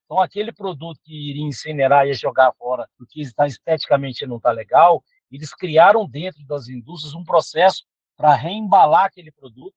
Então, 0.08 0.22
aquele 0.22 0.50
produto 0.50 0.98
que 1.04 1.12
iria 1.12 1.44
incinerar 1.44 2.06
e 2.06 2.14
jogar 2.14 2.50
fora, 2.54 2.88
porque 2.96 3.20
está 3.20 3.46
esteticamente 3.46 4.26
não 4.26 4.38
está 4.38 4.50
legal, 4.50 5.04
eles 5.30 5.52
criaram 5.52 6.08
dentro 6.08 6.42
das 6.46 6.66
indústrias 6.66 7.14
um 7.14 7.22
processo 7.22 7.84
para 8.16 8.34
reembalar 8.34 9.04
aquele 9.04 9.30
produto 9.30 9.74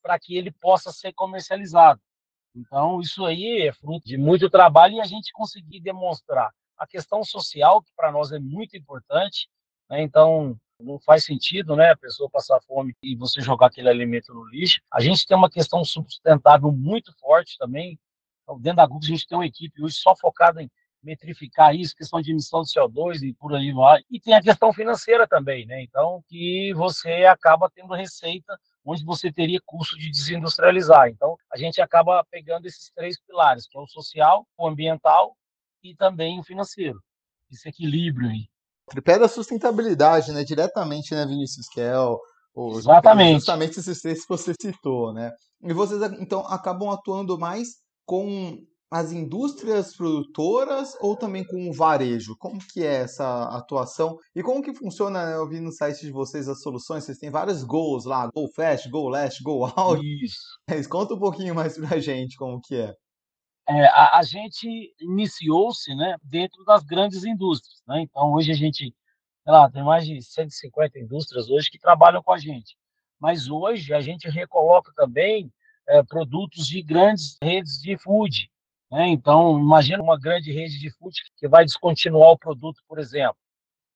para 0.00 0.16
que 0.20 0.36
ele 0.36 0.52
possa 0.52 0.92
ser 0.92 1.12
comercializado. 1.12 2.00
Então, 2.54 3.00
isso 3.00 3.26
aí 3.26 3.66
é 3.66 3.72
fruto 3.72 4.06
de 4.06 4.16
muito 4.16 4.48
trabalho 4.48 4.94
e 4.94 5.00
a 5.00 5.06
gente 5.06 5.32
conseguir 5.32 5.80
demonstrar 5.80 6.52
a 6.78 6.86
questão 6.86 7.24
social, 7.24 7.82
que 7.82 7.90
para 7.96 8.12
nós 8.12 8.30
é 8.30 8.38
muito 8.38 8.76
importante. 8.76 9.48
Né? 9.90 10.02
Então, 10.02 10.56
não 10.78 11.00
faz 11.00 11.24
sentido 11.24 11.74
né, 11.74 11.90
a 11.90 11.96
pessoa 11.96 12.30
passar 12.30 12.60
fome 12.62 12.94
e 13.02 13.16
você 13.16 13.40
jogar 13.40 13.66
aquele 13.66 13.88
alimento 13.88 14.32
no 14.32 14.44
lixo. 14.44 14.80
A 14.92 15.00
gente 15.00 15.26
tem 15.26 15.36
uma 15.36 15.50
questão 15.50 15.84
sustentável 15.84 16.70
muito 16.70 17.12
forte 17.18 17.56
também, 17.58 17.98
então, 18.44 18.60
dentro 18.60 18.76
da 18.76 18.86
Google, 18.86 19.04
a 19.04 19.08
gente 19.08 19.26
tem 19.26 19.36
uma 19.36 19.46
equipe 19.46 19.82
hoje 19.82 19.96
só 19.96 20.14
focada 20.14 20.62
em 20.62 20.70
metrificar 21.02 21.74
isso, 21.74 21.94
questão 21.94 22.20
de 22.20 22.30
emissão 22.30 22.62
de 22.62 22.68
CO2 22.68 23.22
e 23.22 23.34
por 23.34 23.54
aí 23.54 23.72
vai. 23.72 24.02
E 24.10 24.18
tem 24.18 24.34
a 24.34 24.42
questão 24.42 24.72
financeira 24.72 25.28
também, 25.28 25.66
né? 25.66 25.82
Então, 25.82 26.22
que 26.28 26.72
você 26.74 27.24
acaba 27.24 27.70
tendo 27.70 27.92
receita 27.94 28.58
onde 28.84 29.04
você 29.04 29.32
teria 29.32 29.60
custo 29.64 29.98
de 29.98 30.10
desindustrializar. 30.10 31.08
Então, 31.08 31.36
a 31.52 31.56
gente 31.56 31.80
acaba 31.80 32.24
pegando 32.30 32.66
esses 32.66 32.90
três 32.94 33.20
pilares, 33.20 33.66
que 33.66 33.76
é 33.76 33.80
o 33.80 33.86
social, 33.86 34.46
o 34.58 34.66
ambiental 34.66 35.36
e 35.82 35.94
também 35.94 36.40
o 36.40 36.44
financeiro. 36.44 36.98
Esse 37.50 37.68
equilíbrio 37.68 38.30
aí. 38.30 38.46
Tripé 38.88 39.18
da 39.18 39.28
sustentabilidade, 39.28 40.32
né? 40.32 40.44
Diretamente, 40.44 41.14
né, 41.14 41.24
Vinícius, 41.24 41.66
que 41.68 41.80
é 41.80 41.98
o, 41.98 42.20
o, 42.54 42.78
Exatamente. 42.78 43.36
Justamente 43.36 43.78
esses 43.78 44.00
três 44.00 44.22
que 44.22 44.28
você 44.28 44.54
citou, 44.58 45.12
né? 45.12 45.32
E 45.62 45.72
vocês, 45.72 46.00
então, 46.20 46.40
acabam 46.46 46.90
atuando 46.90 47.38
mais 47.38 47.83
com 48.04 48.64
as 48.94 49.10
indústrias 49.10 49.96
produtoras 49.96 50.96
ou 51.00 51.16
também 51.16 51.44
com 51.44 51.68
o 51.68 51.72
varejo? 51.72 52.36
Como 52.38 52.60
que 52.72 52.84
é 52.84 53.02
essa 53.02 53.44
atuação? 53.48 54.16
E 54.36 54.40
como 54.40 54.62
que 54.62 54.72
funciona, 54.72 55.26
né? 55.26 55.34
eu 55.34 55.48
vi 55.48 55.58
no 55.58 55.72
site 55.72 56.02
de 56.02 56.12
vocês 56.12 56.48
as 56.48 56.62
soluções, 56.62 57.02
vocês 57.02 57.18
têm 57.18 57.28
vários 57.28 57.64
goals 57.64 58.04
lá, 58.04 58.30
Go 58.32 58.48
Fast, 58.54 58.88
Go 58.88 59.08
Last, 59.08 59.42
Go 59.42 59.64
Out. 59.64 60.00
Isso. 60.24 60.38
Mas 60.70 60.86
conta 60.86 61.14
um 61.14 61.18
pouquinho 61.18 61.56
mais 61.56 61.76
pra 61.76 61.98
gente 61.98 62.36
como 62.36 62.60
que 62.60 62.76
é. 62.76 62.94
é 63.68 63.86
a, 63.86 64.18
a, 64.18 64.22
gente 64.22 64.94
iniciou-se 65.00 65.92
né, 65.96 66.16
dentro 66.22 66.62
das 66.64 66.84
grandes 66.84 67.24
indústrias. 67.24 67.82
Né? 67.88 68.02
Então, 68.02 68.32
hoje 68.32 68.52
a 68.52 68.54
gente, 68.54 68.94
sei 69.42 69.52
lá, 69.52 69.68
tem 69.68 69.82
mais 69.82 70.06
de 70.06 70.22
150 70.22 71.00
indústrias 71.00 71.50
hoje 71.50 71.68
que 71.68 71.80
trabalham 71.80 72.22
com 72.22 72.32
a 72.32 72.38
gente. 72.38 72.76
Mas 73.18 73.48
hoje 73.48 73.92
a 73.92 74.00
gente 74.00 74.28
recoloca 74.28 74.92
também 74.94 75.50
é, 75.88 76.02
produtos 76.02 76.66
de 76.66 76.82
grandes 76.82 77.36
redes 77.42 77.80
de 77.80 77.96
food. 77.98 78.50
Né? 78.90 79.08
Então, 79.08 79.58
imagina 79.58 80.02
uma 80.02 80.18
grande 80.18 80.52
rede 80.52 80.78
de 80.78 80.90
food 80.90 81.14
que 81.36 81.48
vai 81.48 81.64
descontinuar 81.64 82.30
o 82.30 82.38
produto, 82.38 82.80
por 82.86 82.98
exemplo. 82.98 83.36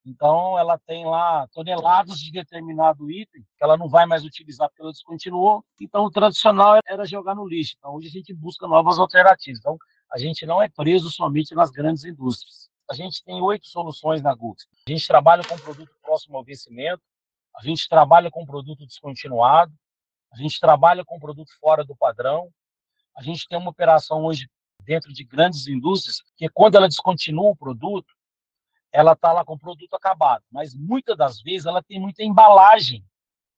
Então, 0.04 0.58
ela 0.58 0.78
tem 0.78 1.04
lá 1.04 1.46
toneladas 1.48 2.18
de 2.18 2.32
determinado 2.32 3.10
item 3.10 3.42
que 3.42 3.64
ela 3.64 3.76
não 3.76 3.88
vai 3.88 4.06
mais 4.06 4.24
utilizar 4.24 4.68
porque 4.68 4.80
ela 4.80 4.92
descontinuou. 4.92 5.62
Então, 5.80 6.04
o 6.04 6.10
tradicional 6.10 6.80
era 6.86 7.04
jogar 7.04 7.34
no 7.34 7.46
lixo. 7.46 7.74
Então, 7.78 7.94
hoje 7.94 8.08
a 8.08 8.10
gente 8.10 8.32
busca 8.32 8.66
novas 8.66 8.98
alternativas. 8.98 9.58
Então, 9.58 9.76
a 10.10 10.18
gente 10.18 10.46
não 10.46 10.62
é 10.62 10.68
preso 10.68 11.10
somente 11.10 11.54
nas 11.54 11.70
grandes 11.70 12.04
indústrias. 12.04 12.70
A 12.90 12.94
gente 12.94 13.22
tem 13.22 13.42
oito 13.42 13.66
soluções 13.66 14.22
na 14.22 14.34
Gux. 14.34 14.66
A 14.86 14.90
gente 14.90 15.06
trabalha 15.06 15.44
com 15.44 15.56
produto 15.58 15.90
próximo 16.02 16.38
ao 16.38 16.44
vencimento, 16.44 17.02
a 17.54 17.62
gente 17.62 17.86
trabalha 17.86 18.30
com 18.30 18.46
produto 18.46 18.86
descontinuado, 18.86 19.72
a 20.30 20.36
gente 20.36 20.60
trabalha 20.60 21.04
com 21.04 21.18
produto 21.18 21.50
fora 21.60 21.84
do 21.84 21.96
padrão. 21.96 22.50
A 23.16 23.22
gente 23.22 23.46
tem 23.48 23.58
uma 23.58 23.70
operação 23.70 24.24
hoje 24.24 24.48
dentro 24.84 25.12
de 25.12 25.24
grandes 25.24 25.66
indústrias 25.66 26.22
que 26.36 26.48
quando 26.48 26.76
ela 26.76 26.88
descontinua 26.88 27.50
o 27.50 27.56
produto, 27.56 28.12
ela 28.92 29.12
está 29.12 29.32
lá 29.32 29.44
com 29.44 29.54
o 29.54 29.58
produto 29.58 29.94
acabado. 29.94 30.44
Mas 30.50 30.74
muitas 30.74 31.16
das 31.16 31.40
vezes 31.40 31.66
ela 31.66 31.82
tem 31.82 32.00
muita 32.00 32.22
embalagem 32.22 33.04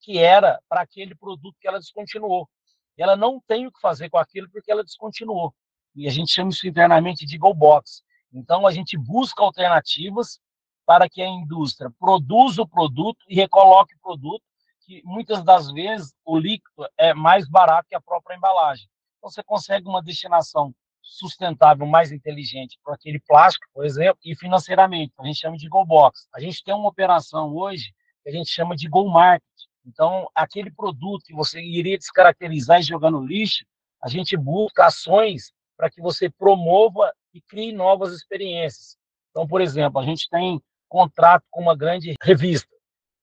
que 0.01 0.19
era 0.19 0.61
para 0.69 0.81
aquele 0.81 1.15
produto 1.15 1.57
que 1.61 1.69
ela 1.69 1.79
descontinuou. 1.79 2.49
E 2.97 3.03
ela 3.03 3.17
não 3.17 3.41
tem 3.47 3.67
o 3.67 3.73
que 3.73 3.81
fazer 3.81 4.09
com 4.09 4.19
aquilo 4.19 4.51
porque 4.51 4.71
ela 4.71 4.85
descontinuou. 4.85 5.55
E 5.95 6.07
a 6.07 6.11
gente 6.11 6.33
chama 6.33 6.51
isso 6.51 6.67
internamente 6.67 7.27
de 7.27 7.37
go 7.37 7.53
box. 7.53 8.03
Então 8.33 8.67
a 8.67 8.73
gente 8.73 8.97
busca 8.97 9.43
alternativas 9.43 10.41
para 10.87 11.09
que 11.09 11.23
a 11.23 11.29
indústria 11.29 11.91
produza 11.99 12.63
o 12.63 12.69
produto 12.69 13.25
e 13.29 13.35
recoloque 13.35 13.95
o 13.95 14.01
produto 14.01 14.43
que 14.91 15.01
muitas 15.05 15.45
das 15.45 15.71
vezes 15.71 16.13
o 16.25 16.37
líquido 16.37 16.89
é 16.99 17.15
mais 17.15 17.49
barato 17.49 17.89
que 17.89 17.95
a 17.95 18.01
própria 18.01 18.35
embalagem. 18.35 18.89
Então, 19.19 19.31
você 19.31 19.41
consegue 19.41 19.87
uma 19.87 20.03
destinação 20.03 20.75
sustentável 21.01 21.87
mais 21.87 22.11
inteligente 22.11 22.77
para 22.83 22.95
aquele 22.95 23.21
plástico, 23.21 23.67
por 23.73 23.85
exemplo, 23.85 24.19
e 24.25 24.35
financeiramente, 24.35 25.13
a 25.17 25.25
gente 25.25 25.39
chama 25.39 25.57
de 25.57 25.69
Go 25.69 25.85
Box. 25.85 26.27
A 26.35 26.41
gente 26.41 26.65
tem 26.65 26.75
uma 26.75 26.89
operação 26.89 27.55
hoje 27.55 27.93
que 28.25 28.31
a 28.31 28.33
gente 28.33 28.51
chama 28.51 28.75
de 28.75 28.89
Go 28.89 29.09
Market. 29.09 29.47
Então, 29.87 30.29
aquele 30.35 30.73
produto 30.73 31.23
que 31.25 31.35
você 31.35 31.63
iria 31.63 31.97
descaracterizar 31.97 32.81
e 32.81 32.83
jogar 32.83 33.13
no 33.13 33.25
lixo, 33.25 33.65
a 34.03 34.09
gente 34.09 34.37
busca 34.37 34.87
ações 34.87 35.53
para 35.77 35.89
que 35.89 36.03
você 36.03 36.29
promova 36.29 37.13
e 37.33 37.41
crie 37.41 37.73
novas 37.73 38.13
experiências. 38.13 38.97
Então, 39.31 39.47
por 39.47 39.61
exemplo, 39.61 40.01
a 40.01 40.05
gente 40.05 40.29
tem 40.29 40.61
contrato 40.89 41.45
com 41.49 41.63
uma 41.63 41.77
grande 41.77 42.17
revista. 42.21 42.69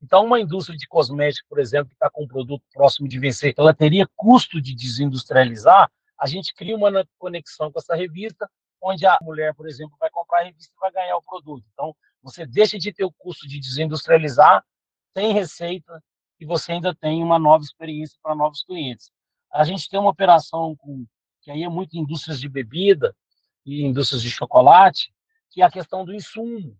Então, 0.01 0.25
uma 0.25 0.39
indústria 0.39 0.77
de 0.77 0.87
cosméticos, 0.87 1.47
por 1.49 1.59
exemplo, 1.59 1.89
que 1.89 1.95
está 1.95 2.09
com 2.09 2.23
um 2.23 2.27
produto 2.27 2.63
próximo 2.71 3.07
de 3.07 3.19
vencer, 3.19 3.53
ela 3.57 3.73
teria 3.73 4.07
custo 4.15 4.61
de 4.61 4.75
desindustrializar, 4.75 5.91
a 6.19 6.27
gente 6.27 6.53
cria 6.53 6.75
uma 6.75 7.07
conexão 7.17 7.71
com 7.71 7.79
essa 7.79 7.95
revista, 7.95 8.49
onde 8.81 9.05
a 9.05 9.17
mulher, 9.21 9.55
por 9.55 9.67
exemplo, 9.67 9.97
vai 9.99 10.09
comprar 10.09 10.41
a 10.41 10.43
revista 10.43 10.71
e 10.75 10.79
vai 10.79 10.91
ganhar 10.91 11.17
o 11.17 11.21
produto. 11.21 11.65
Então, 11.73 11.95
você 12.21 12.45
deixa 12.45 12.77
de 12.77 12.93
ter 12.93 13.05
o 13.05 13.11
custo 13.11 13.47
de 13.47 13.59
desindustrializar, 13.59 14.63
tem 15.13 15.33
receita 15.33 16.03
e 16.39 16.45
você 16.45 16.73
ainda 16.73 16.93
tem 16.93 17.23
uma 17.23 17.39
nova 17.39 17.63
experiência 17.63 18.17
para 18.21 18.35
novos 18.35 18.63
clientes. 18.63 19.11
A 19.51 19.63
gente 19.63 19.89
tem 19.89 19.99
uma 19.99 20.11
operação 20.11 20.75
com, 20.75 21.05
que 21.41 21.49
aí 21.49 21.63
é 21.63 21.69
muito 21.69 21.97
indústrias 21.97 22.39
de 22.39 22.47
bebida 22.47 23.15
e 23.65 23.83
indústrias 23.83 24.21
de 24.21 24.29
chocolate, 24.29 25.11
que 25.49 25.61
é 25.61 25.65
a 25.65 25.71
questão 25.71 26.05
do 26.05 26.13
insumo, 26.13 26.77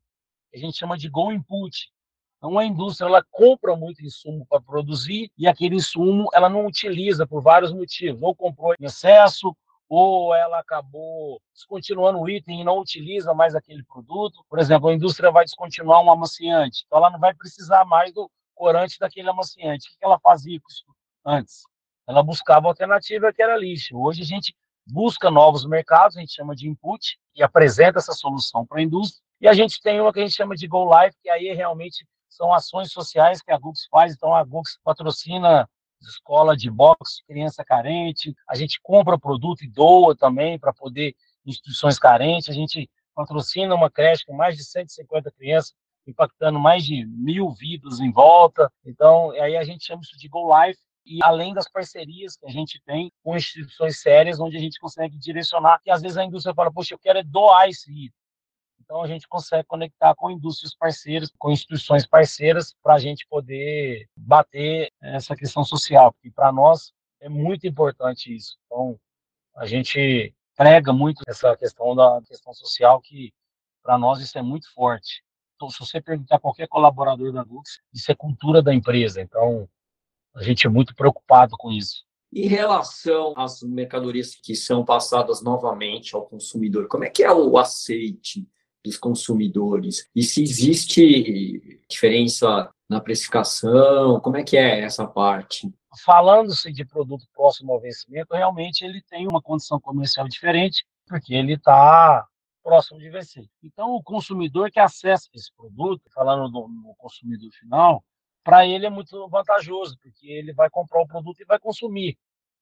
a 0.53 0.57
gente 0.57 0.77
chama 0.77 0.97
de 0.97 1.09
go 1.09 1.31
input. 1.31 1.91
Então, 2.37 2.57
a 2.57 2.65
indústria 2.65 3.07
ela 3.07 3.23
compra 3.31 3.75
muito 3.75 4.03
insumo 4.05 4.45
para 4.47 4.61
produzir 4.61 5.31
e 5.37 5.47
aquele 5.47 5.75
insumo 5.75 6.29
ela 6.33 6.47
não 6.49 6.65
utiliza 6.65 7.25
por 7.25 7.41
vários 7.41 7.73
motivos. 7.73 8.21
Ou 8.21 8.35
comprou 8.35 8.73
em 8.79 8.85
excesso, 8.85 9.55
ou 9.89 10.35
ela 10.35 10.59
acabou 10.59 11.41
descontinuando 11.53 12.19
o 12.19 12.29
item 12.29 12.61
e 12.61 12.63
não 12.63 12.79
utiliza 12.79 13.33
mais 13.33 13.55
aquele 13.55 13.83
produto. 13.83 14.43
Por 14.49 14.59
exemplo, 14.59 14.89
a 14.89 14.93
indústria 14.93 15.31
vai 15.31 15.45
descontinuar 15.45 16.03
um 16.03 16.11
amaciante, 16.11 16.83
então 16.85 16.99
ela 16.99 17.09
não 17.09 17.19
vai 17.19 17.33
precisar 17.33 17.85
mais 17.85 18.13
do 18.13 18.29
corante 18.53 18.99
daquele 18.99 19.29
amaciante. 19.29 19.87
O 19.87 19.97
que 19.97 20.05
ela 20.05 20.19
fazia 20.19 20.59
antes? 21.25 21.63
Ela 22.07 22.23
buscava 22.23 22.67
alternativa 22.67 23.33
que 23.33 23.41
era 23.41 23.57
lixo. 23.57 23.97
Hoje 23.97 24.21
a 24.21 24.25
gente 24.25 24.55
busca 24.85 25.29
novos 25.29 25.65
mercados, 25.65 26.17
a 26.17 26.19
gente 26.19 26.33
chama 26.33 26.55
de 26.55 26.67
input, 26.67 27.17
e 27.35 27.43
apresenta 27.43 27.99
essa 27.99 28.13
solução 28.13 28.65
para 28.65 28.79
a 28.79 28.83
indústria. 28.83 29.21
E 29.39 29.47
a 29.47 29.53
gente 29.53 29.81
tem 29.81 30.01
uma 30.01 30.11
que 30.11 30.19
a 30.19 30.23
gente 30.23 30.35
chama 30.35 30.55
de 30.55 30.67
Go 30.67 30.85
Live, 30.85 31.15
que 31.21 31.29
aí 31.29 31.53
realmente 31.53 32.05
são 32.37 32.53
ações 32.53 32.91
sociais 32.91 33.41
que 33.41 33.51
a 33.51 33.57
Gux 33.57 33.87
faz. 33.89 34.13
Então, 34.13 34.33
a 34.33 34.43
Gux 34.43 34.79
patrocina 34.83 35.67
escola 36.01 36.55
de 36.55 36.69
boxe, 36.69 37.23
criança 37.25 37.65
carente. 37.65 38.33
A 38.47 38.55
gente 38.55 38.79
compra 38.81 39.17
produto 39.17 39.63
e 39.63 39.67
doa 39.67 40.15
também 40.15 40.59
para 40.59 40.71
poder 40.71 41.15
instituições 41.45 41.97
carentes. 41.97 42.49
A 42.49 42.53
gente 42.53 42.89
patrocina 43.15 43.73
uma 43.73 43.89
creche 43.89 44.25
com 44.25 44.35
mais 44.35 44.55
de 44.55 44.63
150 44.63 45.31
crianças, 45.31 45.73
impactando 46.05 46.59
mais 46.59 46.85
de 46.85 47.05
mil 47.05 47.49
vidas 47.51 47.99
em 47.99 48.11
volta. 48.11 48.71
Então, 48.85 49.31
aí 49.31 49.57
a 49.57 49.63
gente 49.63 49.85
chama 49.85 50.01
isso 50.03 50.17
de 50.17 50.27
Go 50.27 50.47
Life. 50.47 50.79
E 51.05 51.19
além 51.23 51.53
das 51.53 51.69
parcerias 51.69 52.35
que 52.35 52.45
a 52.45 52.51
gente 52.51 52.81
tem 52.85 53.11
com 53.23 53.35
instituições 53.35 54.01
sérias, 54.01 54.41
onde 54.41 54.57
a 54.57 54.59
gente 54.59 54.77
consegue 54.77 55.17
direcionar, 55.17 55.79
que 55.81 55.89
às 55.89 56.01
vezes 56.01 56.17
a 56.17 56.25
indústria 56.25 56.53
fala, 56.53 56.71
poxa, 56.71 56.93
eu 56.93 56.99
quero 56.99 57.19
é 57.19 57.23
doar 57.23 57.69
esse 57.69 57.89
item. 57.89 58.16
Então, 58.87 59.03
a 59.03 59.07
gente 59.07 59.27
consegue 59.27 59.67
conectar 59.67 60.15
com 60.15 60.31
indústrias 60.31 60.73
parceiras, 60.73 61.29
com 61.37 61.51
instituições 61.51 62.07
parceiras, 62.07 62.73
para 62.81 62.93
a 62.93 62.99
gente 62.99 63.27
poder 63.27 64.07
bater 64.15 64.93
essa 65.01 65.35
questão 65.35 65.65
social, 65.65 66.13
porque 66.13 66.31
para 66.31 66.53
nós 66.53 66.93
é 67.19 67.27
muito 67.27 67.67
importante 67.67 68.33
isso. 68.33 68.55
Então, 68.65 68.97
a 69.57 69.65
gente 69.65 70.33
prega 70.55 70.93
muito 70.93 71.21
essa 71.27 71.53
questão 71.57 71.93
da 71.93 72.21
questão 72.25 72.53
social, 72.53 73.01
que 73.01 73.33
para 73.83 73.97
nós 73.97 74.21
isso 74.21 74.37
é 74.37 74.41
muito 74.41 74.73
forte. 74.73 75.21
Então, 75.57 75.69
se 75.69 75.79
você 75.79 75.99
perguntar 75.99 76.37
a 76.37 76.39
qualquer 76.39 76.69
colaborador 76.69 77.33
da 77.33 77.41
Lux, 77.41 77.81
isso 77.93 78.09
é 78.09 78.15
cultura 78.15 78.61
da 78.61 78.73
empresa. 78.73 79.19
Então, 79.19 79.67
a 80.33 80.41
gente 80.41 80.65
é 80.65 80.69
muito 80.69 80.95
preocupado 80.95 81.57
com 81.57 81.73
isso. 81.73 82.05
Em 82.31 82.47
relação 82.47 83.33
às 83.35 83.61
mercadorias 83.63 84.33
que 84.33 84.55
são 84.55 84.85
passadas 84.85 85.41
novamente 85.41 86.15
ao 86.15 86.25
consumidor, 86.25 86.87
como 86.87 87.03
é 87.03 87.09
que 87.09 87.23
é 87.23 87.33
o 87.33 87.57
aceite 87.57 88.47
dos 88.83 88.97
consumidores? 88.97 90.07
E 90.15 90.23
se 90.23 90.41
existe 90.41 91.79
diferença 91.89 92.69
na 92.89 93.01
precificação? 93.01 94.19
Como 94.19 94.37
é 94.37 94.43
que 94.43 94.57
é 94.57 94.81
essa 94.81 95.05
parte? 95.05 95.71
Falando-se 96.03 96.71
de 96.71 96.85
produto 96.85 97.25
próximo 97.33 97.73
ao 97.73 97.79
vencimento, 97.79 98.35
realmente 98.35 98.85
ele 98.85 99.01
tem 99.01 99.27
uma 99.27 99.41
condição 99.41 99.79
comercial 99.79 100.27
diferente, 100.27 100.85
porque 101.07 101.33
ele 101.33 101.53
está 101.53 102.25
próximo 102.63 102.99
de 102.99 103.09
vencer. 103.09 103.45
Então, 103.63 103.95
o 103.95 104.03
consumidor 104.03 104.69
que 104.69 104.79
acessa 104.79 105.29
esse 105.33 105.49
produto, 105.55 106.01
falando 106.13 106.49
do, 106.51 106.67
do 106.67 106.93
consumidor 106.97 107.49
final, 107.53 108.03
para 108.43 108.67
ele 108.67 108.85
é 108.85 108.89
muito 108.89 109.27
vantajoso, 109.29 109.97
porque 110.01 110.27
ele 110.27 110.53
vai 110.53 110.69
comprar 110.69 111.01
o 111.01 111.07
produto 111.07 111.39
e 111.39 111.45
vai 111.45 111.57
consumir. 111.59 112.17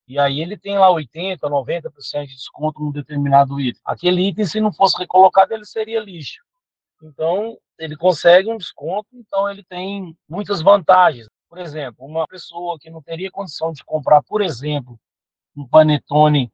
E 0.06 0.18
aí 0.18 0.40
ele 0.40 0.56
tem 0.56 0.78
lá 0.78 0.88
80%, 0.88 1.38
90% 1.40 2.26
de 2.26 2.34
desconto 2.34 2.80
num 2.80 2.92
determinado 2.92 3.60
item. 3.60 3.80
Aquele 3.84 4.28
item, 4.28 4.46
se 4.46 4.60
não 4.60 4.72
fosse 4.72 4.96
recolocado, 4.98 5.52
ele 5.52 5.64
seria 5.64 6.00
lixo. 6.00 6.44
Então, 7.02 7.58
ele 7.78 7.96
consegue 7.96 8.48
um 8.48 8.56
desconto, 8.56 9.08
então 9.12 9.50
ele 9.50 9.64
tem 9.64 10.16
muitas 10.28 10.62
vantagens. 10.62 11.28
Por 11.48 11.58
exemplo, 11.58 12.04
uma 12.04 12.26
pessoa 12.26 12.78
que 12.78 12.90
não 12.90 13.02
teria 13.02 13.30
condição 13.30 13.72
de 13.72 13.84
comprar, 13.84 14.22
por 14.22 14.40
exemplo, 14.40 14.98
um 15.56 15.66
panetone 15.66 16.52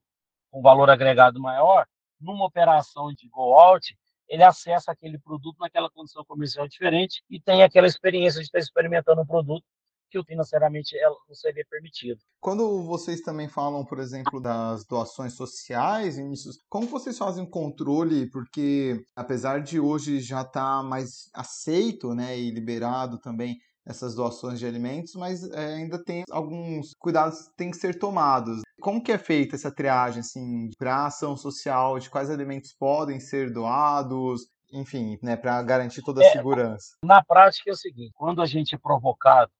com 0.51 0.63
valor 0.63 0.91
agregado 0.91 1.41
maior, 1.41 1.87
numa 2.21 2.45
operação 2.45 3.13
de 3.13 3.29
go 3.29 3.55
out, 3.55 3.97
ele 4.29 4.43
acessa 4.43 4.93
aquele 4.93 5.19
produto 5.19 5.59
naquela 5.61 5.91
condição 5.91 6.25
comercial 6.25 6.67
diferente 6.67 7.23
e 7.29 7.41
tem 7.41 7.63
aquela 7.63 7.87
experiência 7.87 8.41
de 8.41 8.47
estar 8.47 8.59
experimentando 8.59 9.21
um 9.21 9.27
produto 9.27 9.65
que 10.13 10.23
financeiramente 10.25 10.95
não 11.27 11.35
seria 11.35 11.65
permitido. 11.69 12.21
Quando 12.41 12.83
vocês 12.83 13.23
também 13.23 13.49
falam, 13.49 13.85
por 13.85 13.99
exemplo, 13.99 14.41
das 14.41 14.85
doações 14.85 15.33
sociais, 15.33 16.17
Vinícius, 16.17 16.59
como 16.69 16.87
vocês 16.87 17.17
fazem 17.17 17.45
o 17.45 17.51
controle? 17.51 18.31
Porque 18.31 19.03
apesar 19.17 19.63
de 19.63 19.81
hoje 19.81 20.21
já 20.21 20.43
estar 20.43 20.79
tá 20.79 20.83
mais 20.83 21.31
aceito 21.33 22.15
né, 22.15 22.39
e 22.39 22.51
liberado 22.51 23.19
também 23.19 23.57
essas 23.85 24.15
doações 24.15 24.61
de 24.61 24.67
alimentos, 24.67 25.15
mas 25.15 25.43
é, 25.51 25.75
ainda 25.75 26.03
tem 26.03 26.23
alguns 26.31 26.95
cuidados 26.99 27.49
que 27.49 27.57
têm 27.57 27.71
que 27.71 27.77
ser 27.77 27.99
tomados. 27.99 28.61
Como 28.81 29.03
que 29.03 29.11
é 29.11 29.19
feita 29.19 29.57
essa 29.57 29.75
triagem 29.75 30.21
assim, 30.21 30.71
para 30.79 31.07
ação 31.07 31.37
social, 31.37 31.99
de 31.99 32.09
quais 32.09 32.31
alimentos 32.31 32.73
podem 32.73 33.19
ser 33.19 33.53
doados, 33.53 34.47
enfim, 34.73 35.19
né, 35.21 35.37
para 35.37 35.61
garantir 35.63 36.03
toda 36.03 36.21
a 36.23 36.25
é, 36.25 36.31
segurança? 36.31 36.95
Na 37.05 37.25
prática 37.25 37.71
é 37.71 37.73
o 37.73 37.77
seguinte, 37.77 38.13
quando 38.15 38.41
a 38.41 38.47
gente 38.47 38.75
é 38.75 38.79
provocado 38.79 39.51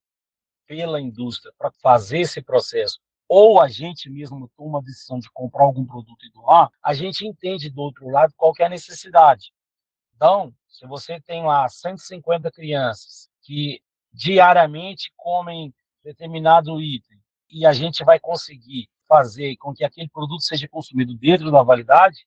pela 0.65 0.99
indústria 0.99 1.53
para 1.57 1.71
fazer 1.71 2.19
esse 2.19 2.41
processo, 2.41 2.99
ou 3.27 3.59
a 3.59 3.67
gente 3.67 4.09
mesmo 4.09 4.49
toma 4.55 4.79
a 4.79 4.81
decisão 4.81 5.19
de 5.19 5.29
comprar 5.31 5.63
algum 5.63 5.85
produto 5.85 6.25
e 6.25 6.31
doar, 6.31 6.69
a 6.81 6.93
gente 6.93 7.25
entende 7.25 7.69
do 7.69 7.81
outro 7.81 8.09
lado 8.09 8.33
qual 8.35 8.53
é 8.59 8.65
a 8.65 8.69
necessidade. 8.69 9.51
Então, 10.15 10.53
se 10.67 10.85
você 10.85 11.19
tem 11.21 11.43
lá 11.43 11.67
150 11.67 12.51
crianças 12.51 13.29
que 13.41 13.81
diariamente 14.11 15.11
comem 15.15 15.73
determinado 16.03 16.79
item 16.81 17.19
e 17.49 17.65
a 17.65 17.73
gente 17.73 18.03
vai 18.03 18.19
conseguir 18.19 18.87
fazer 19.07 19.55
com 19.57 19.73
que 19.73 19.83
aquele 19.83 20.09
produto 20.09 20.41
seja 20.41 20.67
consumido 20.67 21.13
dentro 21.15 21.51
da 21.51 21.63
validade, 21.63 22.25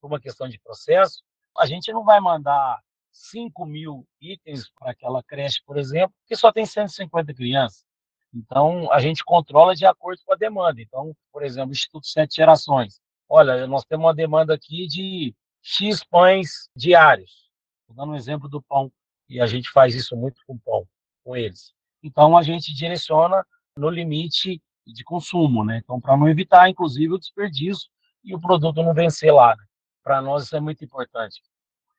por 0.00 0.08
uma 0.08 0.20
questão 0.20 0.48
de 0.48 0.58
processo, 0.58 1.22
a 1.56 1.66
gente 1.66 1.92
não 1.92 2.04
vai 2.04 2.20
mandar 2.20 2.80
5 3.18 3.66
mil 3.66 4.06
itens 4.20 4.70
para 4.78 4.92
aquela 4.92 5.22
creche, 5.22 5.60
por 5.66 5.76
exemplo, 5.76 6.14
que 6.26 6.36
só 6.36 6.52
tem 6.52 6.64
150 6.64 7.34
crianças. 7.34 7.84
Então, 8.32 8.90
a 8.92 9.00
gente 9.00 9.24
controla 9.24 9.74
de 9.74 9.84
acordo 9.84 10.20
com 10.24 10.32
a 10.32 10.36
demanda. 10.36 10.80
Então, 10.80 11.14
por 11.32 11.42
exemplo, 11.42 11.72
Instituto 11.72 12.06
Sete 12.06 12.36
Gerações. 12.36 13.00
Olha, 13.28 13.66
nós 13.66 13.84
temos 13.84 14.06
uma 14.06 14.14
demanda 14.14 14.54
aqui 14.54 14.86
de 14.86 15.34
X 15.62 16.04
pães 16.04 16.68
diários. 16.76 17.50
Estou 17.80 17.96
dando 17.96 18.12
um 18.12 18.16
exemplo 18.16 18.48
do 18.48 18.62
pão. 18.62 18.92
E 19.28 19.40
a 19.40 19.46
gente 19.46 19.70
faz 19.70 19.94
isso 19.94 20.16
muito 20.16 20.40
com 20.46 20.58
pão, 20.58 20.86
com 21.24 21.36
eles. 21.36 21.72
Então, 22.02 22.36
a 22.36 22.42
gente 22.42 22.74
direciona 22.74 23.44
no 23.76 23.90
limite 23.90 24.62
de 24.86 25.04
consumo, 25.04 25.64
né? 25.64 25.80
Então, 25.82 26.00
para 26.00 26.16
não 26.16 26.28
evitar, 26.28 26.68
inclusive, 26.68 27.12
o 27.12 27.18
desperdício 27.18 27.88
e 28.24 28.34
o 28.34 28.40
produto 28.40 28.82
não 28.82 28.94
vencer 28.94 29.32
lá. 29.32 29.56
Né? 29.56 29.64
Para 30.02 30.22
nós, 30.22 30.44
isso 30.44 30.56
é 30.56 30.60
muito 30.60 30.84
importante. 30.84 31.42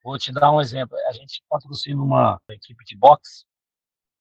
Vou 0.03 0.17
te 0.17 0.31
dar 0.31 0.51
um 0.51 0.61
exemplo. 0.61 0.97
A 1.07 1.11
gente 1.13 1.43
patrocina 1.49 2.01
uma 2.01 2.41
equipe 2.49 2.83
de 2.85 2.95
boxe, 2.95 3.45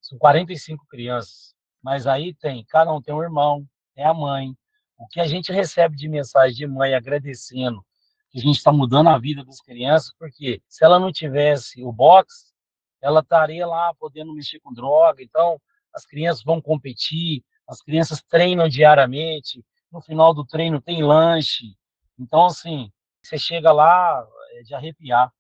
são 0.01 0.19
45 0.19 0.87
crianças, 0.87 1.55
mas 1.83 2.07
aí 2.07 2.35
tem, 2.35 2.65
cada 2.65 2.93
um 2.93 3.01
tem 3.01 3.15
um 3.15 3.23
irmão, 3.23 3.67
tem 3.95 4.05
a 4.05 4.15
mãe. 4.15 4.55
O 4.97 5.07
que 5.07 5.21
a 5.21 5.27
gente 5.27 5.53
recebe 5.53 5.97
de 5.97 6.09
mensagem 6.09 6.57
de 6.57 6.67
mãe 6.67 6.95
agradecendo 6.95 7.85
que 8.31 8.39
a 8.39 8.43
gente 8.43 8.57
está 8.57 8.73
mudando 8.73 9.09
a 9.09 9.19
vida 9.19 9.45
das 9.45 9.61
crianças, 9.61 10.13
porque 10.19 10.63
se 10.69 10.85
ela 10.85 10.99
não 10.99 11.13
tivesse 11.13 11.83
o 11.83 11.93
boxe, 11.93 12.53
ela 13.01 13.21
estaria 13.21 13.67
lá 13.67 13.95
podendo 13.95 14.35
mexer 14.35 14.61
com 14.61 14.73
droga. 14.73 15.23
Então, 15.23 15.61
as 15.95 16.05
crianças 16.05 16.43
vão 16.43 16.61
competir, 16.61 17.43
as 17.67 17.81
crianças 17.81 18.23
treinam 18.23 18.69
diariamente, 18.69 19.65
no 19.91 20.01
final 20.03 20.35
do 20.35 20.45
treino 20.45 20.81
tem 20.81 21.03
lanche. 21.03 21.77
Então, 22.19 22.47
assim, 22.47 22.91
você 23.23 23.39
chega 23.39 23.73
lá 23.73 24.27
é 24.53 24.63
de 24.63 24.75
arrepiar. 24.75 25.33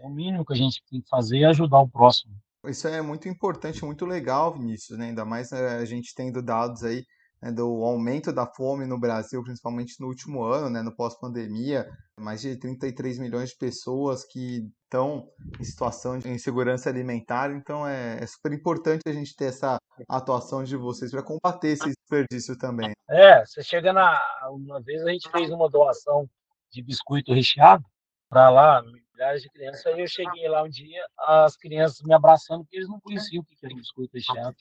É 0.00 0.06
o 0.06 0.10
mínimo 0.10 0.44
que 0.44 0.52
a 0.52 0.56
gente 0.56 0.82
tem 0.90 1.00
que 1.00 1.08
fazer 1.08 1.40
é 1.40 1.46
ajudar 1.46 1.80
o 1.80 1.88
próximo. 1.88 2.34
Isso 2.66 2.88
é 2.88 3.00
muito 3.00 3.28
importante, 3.28 3.84
muito 3.84 4.04
legal, 4.04 4.52
Vinícius, 4.52 4.98
né? 4.98 5.06
ainda 5.06 5.24
mais 5.24 5.52
eh, 5.52 5.78
a 5.78 5.84
gente 5.84 6.14
tendo 6.14 6.42
dados 6.42 6.82
aí 6.84 7.04
né, 7.40 7.50
do 7.50 7.82
aumento 7.84 8.32
da 8.32 8.46
fome 8.46 8.86
no 8.86 8.98
Brasil, 8.98 9.42
principalmente 9.42 9.98
no 9.98 10.08
último 10.08 10.42
ano, 10.42 10.68
né, 10.68 10.82
no 10.82 10.94
pós-pandemia, 10.94 11.86
mais 12.18 12.42
de 12.42 12.56
33 12.56 13.18
milhões 13.18 13.50
de 13.50 13.56
pessoas 13.56 14.24
que 14.24 14.68
estão 14.84 15.28
em 15.58 15.64
situação 15.64 16.18
de 16.18 16.28
insegurança 16.28 16.90
alimentar, 16.90 17.50
então 17.50 17.86
é, 17.86 18.22
é 18.22 18.26
super 18.26 18.52
importante 18.52 19.02
a 19.06 19.12
gente 19.12 19.34
ter 19.34 19.46
essa 19.46 19.78
atuação 20.08 20.62
de 20.62 20.76
vocês 20.76 21.10
para 21.10 21.22
combater 21.22 21.68
esse 21.68 21.86
desperdício 21.86 22.58
também. 22.58 22.92
É, 23.08 23.44
você 23.44 23.62
chega 23.62 23.92
na. 23.92 24.18
Uma 24.50 24.80
vez 24.80 25.02
a 25.02 25.10
gente 25.10 25.30
fez 25.30 25.50
uma 25.50 25.68
doação 25.68 26.28
de 26.70 26.82
biscoito 26.82 27.32
recheado 27.32 27.84
para 28.28 28.48
lá, 28.50 28.82
milhares 29.20 29.42
de 29.42 29.50
crianças, 29.50 29.86
aí 29.86 30.00
eu 30.00 30.06
cheguei 30.06 30.48
lá 30.48 30.62
um 30.62 30.68
dia, 30.68 31.06
as 31.18 31.54
crianças 31.54 32.00
me 32.02 32.14
abraçando, 32.14 32.64
porque 32.64 32.76
eles 32.76 32.88
não 32.88 32.98
conheciam 32.98 33.42
o 33.42 33.44
que 33.44 33.54
era 33.62 33.74
biscoito 33.74 34.14
recheado. 34.14 34.56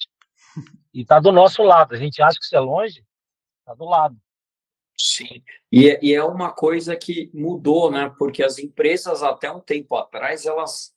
E 0.94 1.06
tá 1.06 1.20
do 1.20 1.32
nosso 1.32 1.64
lado. 1.64 1.96
A 1.96 1.98
gente 1.98 2.22
acha 2.22 2.38
que 2.38 2.46
isso 2.46 2.56
é 2.56 2.60
longe, 2.60 3.06
tá 3.66 3.74
do 3.74 3.86
lado. 3.86 4.18
Sim. 4.98 5.42
E, 5.72 5.90
é, 5.90 6.00
e 6.04 6.14
é 6.14 6.24
uma 6.24 6.52
coisa 6.52 6.96
que 6.96 7.32
mudou, 7.34 7.90
né? 7.90 8.14
Porque 8.18 8.44
as 8.44 8.60
empresas 8.60 9.24
até 9.24 9.50
um 9.50 9.62
tempo 9.62 9.96
atrás 9.96 10.46
elas 10.46 10.94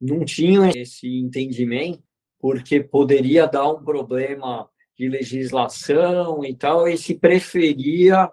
não 0.00 0.24
tinham 0.24 0.68
esse 0.68 1.06
entendimento, 1.18 2.02
porque 2.40 2.82
poderia 2.82 3.46
dar 3.46 3.68
um 3.68 3.84
problema 3.84 4.68
de 4.96 5.08
legislação 5.08 6.44
e 6.44 6.54
tal, 6.54 6.88
e 6.88 6.96
se 6.98 7.14
preferia 7.14 8.30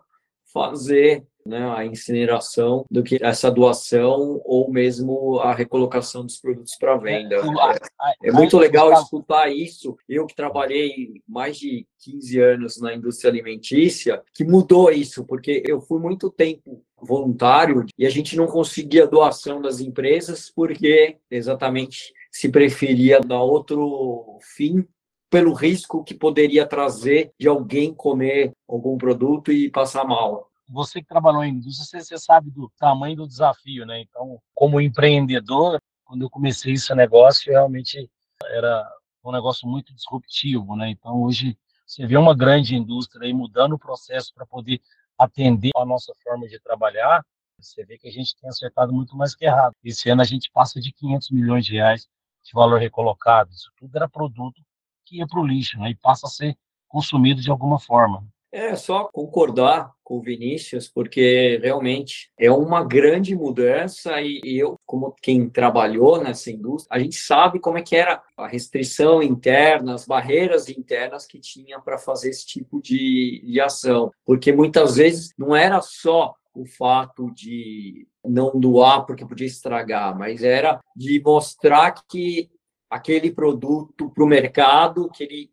fazer 0.51 1.27
né, 1.45 1.69
a 1.75 1.85
incineração 1.85 2.85
do 2.89 3.03
que 3.03 3.19
essa 3.21 3.49
doação 3.49 4.41
ou 4.45 4.71
mesmo 4.71 5.39
a 5.39 5.53
recolocação 5.53 6.25
dos 6.25 6.37
produtos 6.37 6.75
para 6.79 6.97
venda. 6.97 7.35
É, 7.35 8.29
é 8.29 8.31
muito 8.31 8.57
legal 8.57 8.91
escutar 8.93 9.49
isso. 9.49 9.97
Eu 10.07 10.25
que 10.25 10.35
trabalhei 10.35 11.21
mais 11.27 11.57
de 11.57 11.85
15 11.99 12.39
anos 12.39 12.81
na 12.81 12.93
indústria 12.93 13.29
alimentícia, 13.29 14.21
que 14.33 14.43
mudou 14.43 14.91
isso, 14.91 15.25
porque 15.25 15.63
eu 15.67 15.81
fui 15.81 15.99
muito 15.99 16.29
tempo 16.29 16.83
voluntário 17.01 17.85
e 17.97 18.05
a 18.05 18.09
gente 18.09 18.35
não 18.35 18.47
conseguia 18.47 19.07
doação 19.07 19.61
das 19.61 19.79
empresas 19.79 20.51
porque 20.55 21.17
exatamente 21.29 22.13
se 22.31 22.47
preferia 22.49 23.19
dar 23.19 23.41
outro 23.41 24.37
fim 24.55 24.85
pelo 25.29 25.53
risco 25.53 26.03
que 26.03 26.13
poderia 26.13 26.65
trazer 26.65 27.31
de 27.39 27.47
alguém 27.47 27.93
comer 27.93 28.51
algum 28.67 28.97
produto 28.97 29.51
e 29.51 29.69
passar 29.69 30.05
mal 30.05 30.50
você 30.71 31.01
que 31.01 31.07
trabalhou 31.07 31.43
em 31.43 31.53
indústria, 31.53 32.01
você, 32.01 32.17
sabe 32.17 32.49
do 32.49 32.71
tamanho 32.77 33.17
do 33.17 33.27
desafio, 33.27 33.85
né? 33.85 33.99
Então, 33.99 34.41
como 34.53 34.79
empreendedor, 34.79 35.79
quando 36.05 36.23
eu 36.23 36.29
comecei 36.29 36.73
esse 36.73 36.93
negócio, 36.95 37.51
realmente 37.51 38.09
era 38.43 38.89
um 39.23 39.31
negócio 39.31 39.67
muito 39.67 39.93
disruptivo, 39.93 40.75
né? 40.75 40.89
Então, 40.89 41.21
hoje 41.21 41.57
você 41.85 42.07
vê 42.07 42.17
uma 42.17 42.35
grande 42.35 42.75
indústria 42.75 43.27
aí 43.27 43.33
mudando 43.33 43.73
o 43.73 43.79
processo 43.79 44.33
para 44.33 44.45
poder 44.45 44.81
atender 45.17 45.71
a 45.75 45.85
nossa 45.85 46.13
forma 46.23 46.47
de 46.47 46.59
trabalhar, 46.59 47.23
você 47.59 47.85
vê 47.85 47.97
que 47.97 48.07
a 48.07 48.11
gente 48.11 48.35
tem 48.35 48.49
acertado 48.49 48.91
muito 48.91 49.15
mais 49.15 49.35
que 49.35 49.45
errado. 49.45 49.75
Esse 49.83 50.09
ano 50.09 50.21
a 50.21 50.25
gente 50.25 50.49
passa 50.51 50.79
de 50.81 50.91
500 50.91 51.29
milhões 51.29 51.65
de 51.65 51.73
reais 51.73 52.07
de 52.43 52.53
valor 52.53 52.79
recolocado. 52.79 53.51
Isso 53.51 53.71
tudo 53.77 53.95
era 53.95 54.09
produto 54.09 54.61
que 55.05 55.17
ia 55.17 55.27
para 55.27 55.39
o 55.39 55.45
lixo, 55.45 55.77
né? 55.77 55.91
E 55.91 55.95
passa 55.95 56.25
a 56.25 56.29
ser 56.29 56.57
consumido 56.87 57.39
de 57.41 57.51
alguma 57.51 57.79
forma. 57.79 58.25
É 58.51 58.75
só 58.75 59.05
concordar 59.05 59.93
com 60.11 60.17
o 60.17 60.21
Vinícius, 60.21 60.89
porque 60.89 61.57
realmente 61.63 62.29
é 62.37 62.51
uma 62.51 62.83
grande 62.83 63.33
mudança 63.33 64.19
e 64.19 64.41
eu, 64.59 64.75
como 64.85 65.15
quem 65.21 65.49
trabalhou 65.49 66.21
nessa 66.21 66.51
indústria, 66.51 66.97
a 66.97 67.01
gente 67.01 67.15
sabe 67.15 67.61
como 67.61 67.77
é 67.77 67.81
que 67.81 67.95
era 67.95 68.21
a 68.35 68.45
restrição 68.45 69.23
interna, 69.23 69.93
as 69.93 70.05
barreiras 70.05 70.67
internas 70.67 71.25
que 71.25 71.39
tinha 71.39 71.79
para 71.79 71.97
fazer 71.97 72.29
esse 72.29 72.45
tipo 72.45 72.81
de, 72.81 73.41
de 73.45 73.61
ação, 73.61 74.11
porque 74.25 74.51
muitas 74.51 74.97
vezes 74.97 75.31
não 75.37 75.55
era 75.55 75.79
só 75.81 76.35
o 76.53 76.65
fato 76.65 77.31
de 77.33 78.05
não 78.21 78.59
doar 78.59 79.05
porque 79.05 79.25
podia 79.25 79.47
estragar, 79.47 80.17
mas 80.17 80.43
era 80.43 80.81
de 80.93 81.21
mostrar 81.23 81.95
que 82.09 82.49
aquele 82.89 83.31
produto 83.31 84.09
para 84.09 84.23
o 84.25 84.27
mercado, 84.27 85.09
que 85.09 85.23
ele 85.23 85.51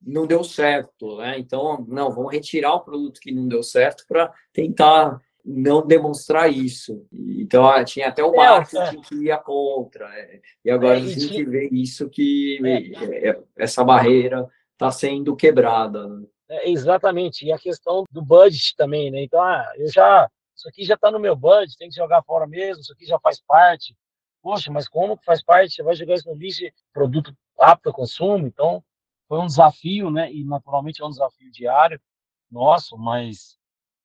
não 0.00 0.26
deu 0.26 0.44
certo, 0.44 1.16
né? 1.18 1.38
Então, 1.38 1.84
não, 1.88 2.10
vamos 2.10 2.32
retirar 2.32 2.74
o 2.74 2.80
produto 2.80 3.20
que 3.20 3.32
não 3.32 3.48
deu 3.48 3.62
certo 3.62 4.04
para 4.06 4.32
tentar 4.52 5.20
não 5.44 5.86
demonstrar 5.86 6.50
isso. 6.50 7.06
Então, 7.12 7.68
ah, 7.68 7.84
tinha 7.84 8.08
até 8.08 8.22
o 8.22 8.34
é, 8.34 8.36
marketing 8.36 8.98
é. 8.98 9.00
que 9.02 9.14
ia 9.24 9.38
contra. 9.38 10.06
É. 10.18 10.40
E 10.64 10.70
agora 10.70 10.98
é, 10.98 11.02
a 11.02 11.06
gente 11.06 11.44
vê 11.44 11.68
isso 11.70 12.08
que 12.08 12.58
é. 12.64 13.30
É, 13.30 13.40
essa 13.56 13.84
barreira 13.84 14.48
está 14.72 14.90
sendo 14.90 15.36
quebrada. 15.36 16.06
Né? 16.08 16.26
exatamente. 16.64 17.44
E 17.44 17.52
a 17.52 17.58
questão 17.58 18.04
do 18.10 18.22
budget 18.22 18.74
também, 18.76 19.10
né? 19.10 19.22
Então, 19.22 19.40
ah, 19.40 19.72
eu 19.76 19.90
já 19.90 20.28
isso 20.56 20.68
aqui 20.68 20.84
já 20.84 20.94
está 20.94 21.10
no 21.10 21.20
meu 21.20 21.36
budget, 21.36 21.76
tem 21.76 21.90
que 21.90 21.94
jogar 21.94 22.22
fora 22.22 22.46
mesmo, 22.46 22.80
isso 22.80 22.92
aqui 22.92 23.04
já 23.04 23.18
faz 23.20 23.40
parte. 23.40 23.94
Poxa, 24.42 24.72
mas 24.72 24.88
como 24.88 25.18
que 25.18 25.24
faz 25.24 25.42
parte? 25.42 25.74
Você 25.74 25.82
vai 25.82 25.94
jogar 25.94 26.14
isso 26.14 26.28
no 26.28 26.34
lixo, 26.34 26.64
produto 26.92 27.36
apto 27.58 27.90
a 27.90 27.92
consumo? 27.92 28.46
Então, 28.46 28.82
foi 29.28 29.40
um 29.40 29.46
desafio, 29.46 30.10
né? 30.10 30.32
E 30.32 30.44
naturalmente 30.44 31.02
é 31.02 31.06
um 31.06 31.10
desafio 31.10 31.50
diário 31.50 32.00
nosso, 32.50 32.96
mas 32.96 33.58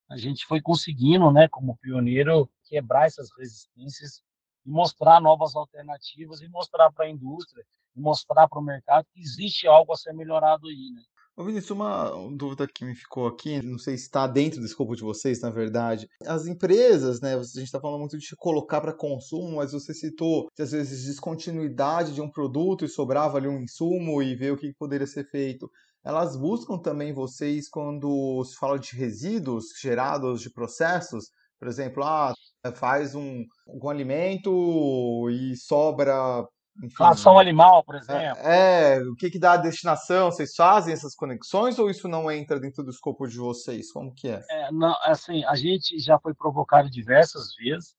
a 0.09 0.17
gente 0.17 0.45
foi 0.45 0.61
conseguindo, 0.61 1.31
né, 1.31 1.47
como 1.47 1.77
pioneiro, 1.77 2.49
quebrar 2.65 3.05
essas 3.07 3.29
resistências 3.37 4.21
e 4.65 4.69
mostrar 4.69 5.21
novas 5.21 5.55
alternativas 5.55 6.41
e 6.41 6.49
mostrar 6.49 6.91
para 6.91 7.05
a 7.05 7.09
indústria 7.09 7.65
e 7.95 7.99
mostrar 7.99 8.47
para 8.47 8.59
o 8.59 8.63
mercado 8.63 9.05
que 9.13 9.19
existe 9.21 9.67
algo 9.67 9.93
a 9.93 9.97
ser 9.97 10.13
melhorado 10.13 10.67
aí, 10.67 10.91
né? 10.93 11.01
Ô 11.35 11.45
Vinícius, 11.45 11.71
uma 11.71 12.11
dúvida 12.35 12.67
que 12.67 12.83
me 12.83 12.93
ficou 12.93 13.25
aqui, 13.25 13.61
não 13.61 13.77
sei 13.77 13.97
se 13.97 14.03
está 14.03 14.27
dentro 14.27 14.59
do 14.59 14.65
escopo 14.65 14.95
de 14.95 15.01
vocês, 15.01 15.39
na 15.41 15.49
verdade. 15.49 16.07
As 16.25 16.45
empresas, 16.45 17.21
né, 17.21 17.35
a 17.35 17.41
gente 17.41 17.63
está 17.63 17.79
falando 17.79 18.01
muito 18.01 18.17
de 18.17 18.35
colocar 18.35 18.81
para 18.81 18.93
consumo, 18.93 19.55
mas 19.55 19.71
você 19.71 19.93
citou 19.93 20.49
que 20.53 20.61
às 20.61 20.71
vezes 20.71 21.05
descontinuidade 21.05 22.13
de 22.13 22.21
um 22.21 22.29
produto 22.29 22.83
e 22.83 22.89
sobrava 22.89 23.37
ali 23.37 23.47
um 23.47 23.61
insumo 23.61 24.21
e 24.21 24.35
ver 24.35 24.51
o 24.51 24.57
que 24.57 24.73
poderia 24.77 25.07
ser 25.07 25.25
feito. 25.29 25.69
Elas 26.03 26.35
buscam 26.35 26.77
também 26.77 27.13
vocês 27.13 27.69
quando 27.69 28.43
se 28.43 28.55
fala 28.57 28.77
de 28.77 28.95
resíduos 28.95 29.67
gerados 29.81 30.41
de 30.41 30.51
processos, 30.51 31.29
por 31.57 31.67
exemplo, 31.67 32.03
ah, 32.03 32.33
faz 32.75 33.15
um, 33.15 33.43
um 33.67 33.89
alimento 33.89 35.29
e 35.29 35.55
sobra 35.55 36.45
Inflação 36.83 37.37
animal, 37.37 37.83
por 37.83 37.95
é, 37.95 37.97
exemplo. 37.97 38.37
É, 38.39 38.95
é, 38.95 39.03
o 39.03 39.15
que, 39.15 39.29
que 39.29 39.39
dá 39.39 39.53
a 39.53 39.57
destinação? 39.57 40.31
Vocês 40.31 40.55
fazem 40.55 40.93
essas 40.93 41.13
conexões 41.13 41.77
ou 41.77 41.89
isso 41.89 42.07
não 42.07 42.31
entra 42.31 42.59
dentro 42.59 42.83
do 42.83 42.91
escopo 42.91 43.27
de 43.27 43.37
vocês? 43.37 43.91
Como 43.91 44.13
que 44.13 44.29
é? 44.29 44.41
é 44.49 44.71
não, 44.71 44.95
assim, 45.03 45.43
a 45.45 45.55
gente 45.55 45.99
já 45.99 46.17
foi 46.19 46.33
provocado 46.33 46.89
diversas 46.89 47.53
vezes, 47.55 47.95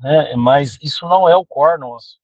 né, 0.00 0.34
mas 0.34 0.78
isso 0.82 1.06
não 1.06 1.28
é 1.28 1.36
o 1.36 1.44
core 1.44 1.78
nosso. 1.78 2.18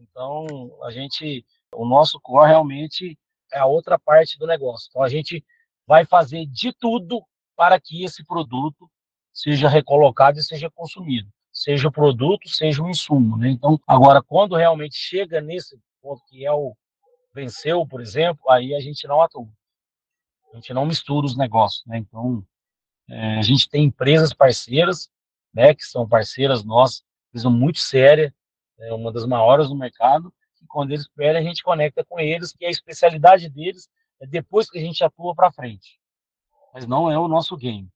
Então, 0.00 0.46
a 0.84 0.90
gente, 0.90 1.44
o 1.74 1.84
nosso 1.84 2.20
core 2.20 2.48
realmente 2.48 3.18
é 3.52 3.58
a 3.58 3.66
outra 3.66 3.98
parte 3.98 4.38
do 4.38 4.46
negócio. 4.46 4.88
Então, 4.88 5.02
a 5.02 5.08
gente 5.08 5.44
vai 5.86 6.04
fazer 6.04 6.46
de 6.46 6.72
tudo 6.72 7.22
para 7.56 7.80
que 7.80 8.04
esse 8.04 8.24
produto 8.24 8.88
seja 9.32 9.68
recolocado 9.68 10.38
e 10.38 10.42
seja 10.42 10.70
consumido 10.70 11.28
seja 11.58 11.88
o 11.88 11.92
produto, 11.92 12.48
seja 12.48 12.82
o 12.82 12.88
insumo. 12.88 13.36
Né? 13.36 13.50
Então, 13.50 13.80
agora, 13.86 14.22
quando 14.22 14.54
realmente 14.54 14.96
chega 14.96 15.40
nesse 15.40 15.76
ponto 16.00 16.22
que 16.28 16.46
é 16.46 16.52
o 16.52 16.76
venceu, 17.34 17.84
por 17.86 18.00
exemplo, 18.00 18.48
aí 18.48 18.74
a 18.74 18.80
gente 18.80 19.06
não 19.06 19.20
atua. 19.20 19.48
A 20.52 20.56
gente 20.56 20.72
não 20.72 20.86
mistura 20.86 21.26
os 21.26 21.36
negócios. 21.36 21.84
Né? 21.86 21.98
Então, 21.98 22.44
é, 23.08 23.38
a 23.38 23.42
gente 23.42 23.68
tem 23.68 23.84
empresas 23.84 24.32
parceiras, 24.32 25.10
né, 25.52 25.74
que 25.74 25.84
são 25.84 26.08
parceiras 26.08 26.64
nossas, 26.64 27.02
empresa 27.30 27.50
muito 27.50 27.78
séria, 27.78 28.34
é 28.78 28.92
uma 28.94 29.12
das 29.12 29.26
maiores 29.26 29.68
no 29.68 29.76
mercado, 29.76 30.32
e 30.62 30.66
quando 30.66 30.92
eles 30.92 31.08
pedem, 31.08 31.40
a 31.40 31.44
gente 31.44 31.62
conecta 31.62 32.04
com 32.04 32.20
eles, 32.20 32.52
que 32.52 32.64
a 32.64 32.70
especialidade 32.70 33.48
deles 33.48 33.88
é 34.20 34.26
depois 34.26 34.70
que 34.70 34.78
a 34.78 34.80
gente 34.80 35.02
atua 35.02 35.34
para 35.34 35.52
frente. 35.52 35.98
Mas 36.72 36.86
não 36.86 37.10
é 37.10 37.18
o 37.18 37.28
nosso 37.28 37.56
game. 37.56 37.88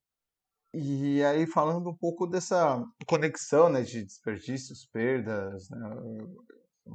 E 0.74 1.22
aí, 1.24 1.46
falando 1.46 1.90
um 1.90 1.96
pouco 1.96 2.26
dessa 2.26 2.82
conexão 3.06 3.68
né, 3.68 3.82
de 3.82 4.02
desperdícios, 4.04 4.88
perdas, 4.90 5.68
né, 5.68 5.78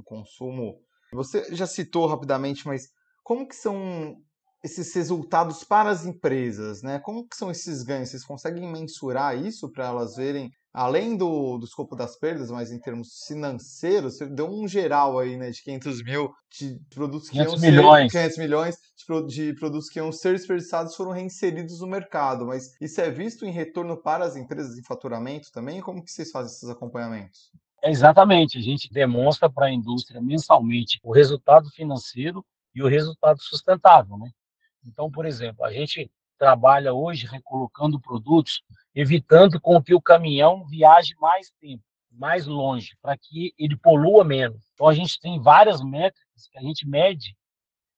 consumo, 0.04 0.82
você 1.14 1.54
já 1.56 1.68
citou 1.68 2.08
rapidamente, 2.08 2.66
mas 2.66 2.90
como 3.24 3.48
que 3.48 3.56
são 3.56 4.16
esses 4.64 4.94
resultados 4.94 5.64
para 5.64 5.90
as 5.92 6.06
empresas? 6.06 6.82
Né? 6.82 7.00
Como 7.00 7.28
que 7.28 7.36
são 7.36 7.52
esses 7.52 7.84
ganhos? 7.84 8.10
Vocês 8.10 8.26
conseguem 8.26 8.72
mensurar 8.72 9.38
isso 9.38 9.72
para 9.72 9.86
elas 9.86 10.16
verem 10.16 10.52
além 10.74 11.18
do, 11.18 11.58
do 11.58 11.66
escopo 11.66 11.96
das 11.96 12.18
perdas, 12.18 12.52
mas 12.52 12.72
em 12.72 12.80
termos 12.80 13.24
financeiros, 13.28 14.18
você 14.18 14.26
deu 14.28 14.48
um 14.50 14.68
geral 14.68 15.18
aí, 15.20 15.38
né, 15.38 15.50
de 15.50 15.62
500 15.64 16.04
mil 16.04 16.32
de 16.52 16.80
produtos 16.94 17.30
que 17.30 17.38
iam 17.38 17.58
milhões. 17.58 18.12
ser 18.12 18.20
500 18.20 18.38
milhões 18.38 18.78
de, 18.78 19.28
de, 19.28 19.54
produtos 19.56 19.90
que 19.90 20.00
iam 20.00 20.12
ser 20.12 20.34
desperdiçados 20.34 20.96
foram 20.96 21.12
reinseridos 21.12 21.82
no 21.82 21.88
mercado, 21.88 22.46
mas 22.46 22.76
isso 22.80 23.02
é 23.02 23.10
visto 23.10 23.46
em 23.46 23.52
retorno 23.52 23.98
para 23.98 24.26
as 24.26 24.36
empresas 24.36 24.78
em 24.78 24.84
faturamento 24.84 25.52
também? 25.52 25.82
Como 25.82 26.04
que 26.04 26.12
vocês 26.12 26.32
fazem 26.32 26.52
esses 26.52 26.70
acompanhamentos? 26.70 27.52
É 27.82 27.90
exatamente, 27.90 28.58
a 28.58 28.62
gente 28.62 28.92
demonstra 28.92 29.50
para 29.50 29.68
a 29.68 29.72
indústria 29.72 30.20
mensalmente 30.20 31.00
o 31.04 31.14
resultado 31.14 31.70
financeiro 31.70 32.44
e 32.74 32.82
o 32.82 32.88
resultado 32.88 33.42
sustentável, 33.42 34.18
né? 34.18 34.30
Então, 34.86 35.12
por 35.12 35.26
exemplo, 35.26 35.64
a 35.64 35.72
gente 35.72 36.10
trabalha 36.38 36.94
hoje 36.94 37.26
recolocando 37.26 38.00
produtos, 38.00 38.62
evitando 39.00 39.62
com 39.62 39.80
que 39.80 39.94
o 39.94 40.02
caminhão 40.02 40.66
viaje 40.66 41.14
mais 41.22 41.52
tempo, 41.62 41.84
mais 42.12 42.48
longe, 42.48 42.98
para 43.00 43.16
que 43.16 43.54
ele 43.56 43.78
polua 43.78 44.24
menos. 44.24 44.72
Então, 44.74 44.88
a 44.88 44.94
gente 44.94 45.20
tem 45.20 45.40
várias 45.40 45.84
métricas 45.84 46.48
que 46.52 46.58
a 46.58 46.62
gente 46.64 46.88
mede. 46.88 47.38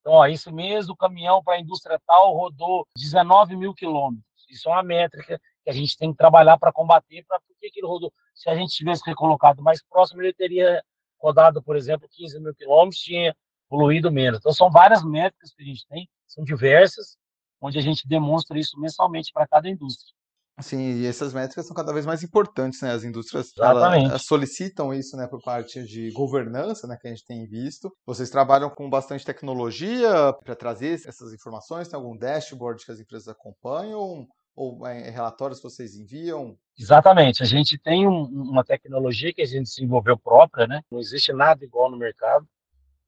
Então, 0.02 0.12
ó, 0.12 0.28
esse 0.28 0.52
mês 0.52 0.90
o 0.90 0.96
caminhão 0.98 1.42
para 1.42 1.56
a 1.56 1.60
indústria 1.60 1.98
tal 2.06 2.36
rodou 2.36 2.86
19 2.98 3.56
mil 3.56 3.74
quilômetros. 3.74 4.26
Isso 4.50 4.68
é 4.68 4.74
uma 4.74 4.84
métrica 4.84 5.40
que 5.64 5.70
a 5.70 5.74
gente 5.74 5.98
tem 5.98 6.12
que 6.12 6.18
trabalhar 6.18 6.58
para 6.58 6.74
combater, 6.74 7.24
para 7.26 7.40
por 7.40 7.56
que 7.58 7.72
ele 7.80 7.88
rodou. 7.88 8.12
Se 8.36 8.50
a 8.50 8.56
gente 8.56 8.76
tivesse 8.76 9.02
recolocado 9.06 9.64
mais 9.64 9.82
próximo, 9.82 10.22
ele 10.22 10.34
teria 10.34 10.84
rodado, 11.18 11.64
por 11.64 11.78
exemplo, 11.78 12.10
15 12.12 12.42
mil 12.42 12.54
quilômetros, 12.54 13.00
tinha 13.00 13.34
poluído 13.70 14.12
menos. 14.12 14.40
Então, 14.40 14.52
são 14.52 14.70
várias 14.70 15.02
métricas 15.02 15.54
que 15.54 15.64
a 15.64 15.66
gente 15.66 15.88
tem, 15.88 16.10
são 16.28 16.44
diversas, 16.44 17.18
onde 17.62 17.80
a 17.80 17.82
gente 17.82 18.06
demonstra 18.06 18.60
isso 18.60 18.78
mensalmente 18.78 19.32
para 19.32 19.48
cada 19.48 19.70
indústria. 19.70 20.19
Sim, 20.62 21.00
e 21.00 21.06
essas 21.06 21.34
métricas 21.34 21.66
são 21.66 21.76
cada 21.76 21.94
vez 21.94 22.06
mais 22.06 22.24
importantes, 22.24 22.82
né? 22.82 22.92
As 22.92 23.04
indústrias 23.04 23.52
elas, 23.58 24.24
solicitam 24.24 24.94
isso, 24.94 25.16
né, 25.16 25.28
por 25.28 25.42
parte 25.42 25.84
de 25.84 26.12
governança, 26.12 26.88
né, 26.88 26.98
que 27.00 27.08
a 27.08 27.12
gente 27.12 27.26
tem 27.26 27.46
visto. 27.48 27.92
Vocês 28.06 28.30
trabalham 28.30 28.70
com 28.70 28.90
bastante 28.90 29.26
tecnologia 29.26 30.34
para 30.44 30.56
trazer 30.56 30.94
essas 31.08 31.34
informações? 31.34 31.88
Tem 31.88 31.98
algum 31.98 32.18
dashboard 32.18 32.86
que 32.86 32.92
as 32.92 33.00
empresas 33.00 33.28
acompanham? 33.28 34.28
Ou 34.56 34.86
é, 34.86 35.10
relatórios 35.10 35.60
que 35.60 35.70
vocês 35.70 35.96
enviam? 35.96 36.58
Exatamente. 36.78 37.42
A 37.42 37.46
gente 37.46 37.78
tem 37.78 38.06
um, 38.06 38.24
uma 38.24 38.64
tecnologia 38.64 39.34
que 39.34 39.42
a 39.42 39.46
gente 39.46 39.64
desenvolveu 39.64 40.18
própria, 40.18 40.68
né? 40.68 40.82
Não 40.92 41.00
existe 41.00 41.32
nada 41.32 41.64
igual 41.64 41.90
no 41.90 41.98
mercado. 41.98 42.46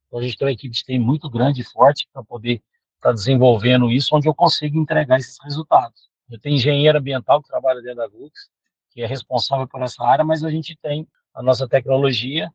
Então 0.07 0.19
a 0.19 0.23
gente 0.23 0.37
tem 0.37 0.47
uma 0.47 0.53
equipe 0.53 0.73
de 0.73 0.83
TI 0.83 0.99
muito 0.99 1.29
grande 1.29 1.61
e 1.61 1.65
forte 1.65 2.07
para 2.13 2.23
poder 2.23 2.61
estar 2.95 3.09
tá 3.09 3.11
desenvolvendo 3.11 3.89
isso, 3.89 4.15
onde 4.15 4.27
eu 4.27 4.35
consigo 4.35 4.77
entregar 4.77 5.19
esses 5.19 5.37
resultados. 5.43 6.11
Eu 6.32 6.39
tenho 6.39 6.56
engenheiro 6.56 6.98
ambiental 6.98 7.41
que 7.41 7.50
trabalha 7.50 7.82
dentro 7.82 7.98
da 7.98 8.08
Gux, 8.08 8.50
que 8.89 9.02
é 9.02 9.06
responsável 9.06 9.67
por 9.67 9.82
essa 9.82 10.02
área, 10.04 10.24
mas 10.24 10.44
a 10.44 10.50
gente 10.50 10.78
tem 10.82 11.06
a 11.34 11.44
nossa 11.44 11.67
tecnologia, 11.67 12.50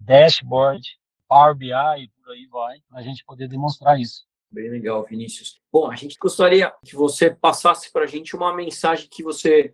dashboard, 0.00 0.98
Power 1.28 1.54
BI 1.54 1.70
e 1.70 2.08
por 2.08 2.32
aí 2.32 2.46
vai, 2.46 2.78
para 2.88 2.98
a 2.98 3.02
gente 3.02 3.24
poder 3.24 3.46
demonstrar 3.46 4.00
isso. 4.00 4.26
Bem 4.50 4.68
legal, 4.68 5.04
Vinícius. 5.04 5.60
Bom, 5.72 5.88
a 5.88 5.94
gente 5.94 6.16
gostaria 6.20 6.74
que 6.84 6.96
você 6.96 7.30
passasse 7.30 7.92
para 7.92 8.02
a 8.02 8.06
gente 8.06 8.34
uma 8.34 8.52
mensagem 8.52 9.08
que 9.08 9.22
você 9.22 9.72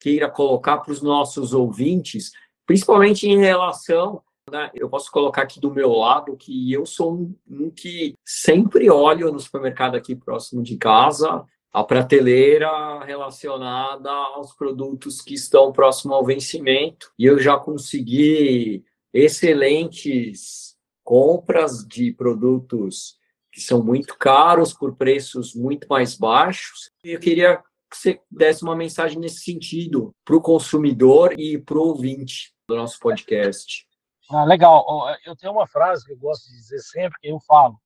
queira 0.00 0.28
colocar 0.28 0.78
para 0.78 0.90
os 0.90 1.00
nossos 1.00 1.54
ouvintes, 1.54 2.32
principalmente 2.66 3.28
em 3.28 3.38
relação, 3.38 4.20
né, 4.50 4.70
eu 4.74 4.90
posso 4.90 5.10
colocar 5.10 5.42
aqui 5.42 5.60
do 5.60 5.70
meu 5.70 5.92
lado 5.92 6.36
que 6.36 6.72
eu 6.72 6.84
sou 6.84 7.14
um, 7.14 7.36
um 7.48 7.70
que 7.70 8.14
sempre 8.24 8.90
olho 8.90 9.32
no 9.32 9.38
supermercado 9.38 9.94
aqui 9.94 10.16
próximo 10.16 10.62
de 10.62 10.76
casa 10.76 11.46
a 11.74 11.82
prateleira 11.82 13.04
relacionada 13.04 14.08
aos 14.08 14.54
produtos 14.54 15.20
que 15.20 15.34
estão 15.34 15.72
próximo 15.72 16.14
ao 16.14 16.24
vencimento 16.24 17.12
e 17.18 17.24
eu 17.24 17.36
já 17.36 17.58
consegui 17.58 18.84
excelentes 19.12 20.76
compras 21.02 21.84
de 21.84 22.12
produtos 22.12 23.18
que 23.52 23.60
são 23.60 23.82
muito 23.82 24.16
caros 24.16 24.72
por 24.72 24.94
preços 24.94 25.52
muito 25.52 25.88
mais 25.88 26.14
baixos. 26.16 26.92
Eu 27.02 27.18
queria 27.18 27.56
que 27.90 27.96
você 27.96 28.20
desse 28.30 28.62
uma 28.62 28.76
mensagem 28.76 29.18
nesse 29.18 29.40
sentido 29.40 30.14
para 30.24 30.36
o 30.36 30.40
consumidor 30.40 31.34
e 31.36 31.58
para 31.58 31.76
o 31.76 31.88
ouvinte 31.88 32.54
do 32.68 32.76
nosso 32.76 33.00
podcast. 33.00 33.84
Ah, 34.30 34.44
legal. 34.44 34.84
Eu 35.26 35.34
tenho 35.34 35.52
uma 35.52 35.66
frase 35.66 36.06
que 36.06 36.12
eu 36.12 36.18
gosto 36.18 36.48
de 36.48 36.56
dizer 36.56 36.78
sempre, 36.78 37.18
que 37.20 37.28
eu 37.28 37.40
falo: 37.40 37.76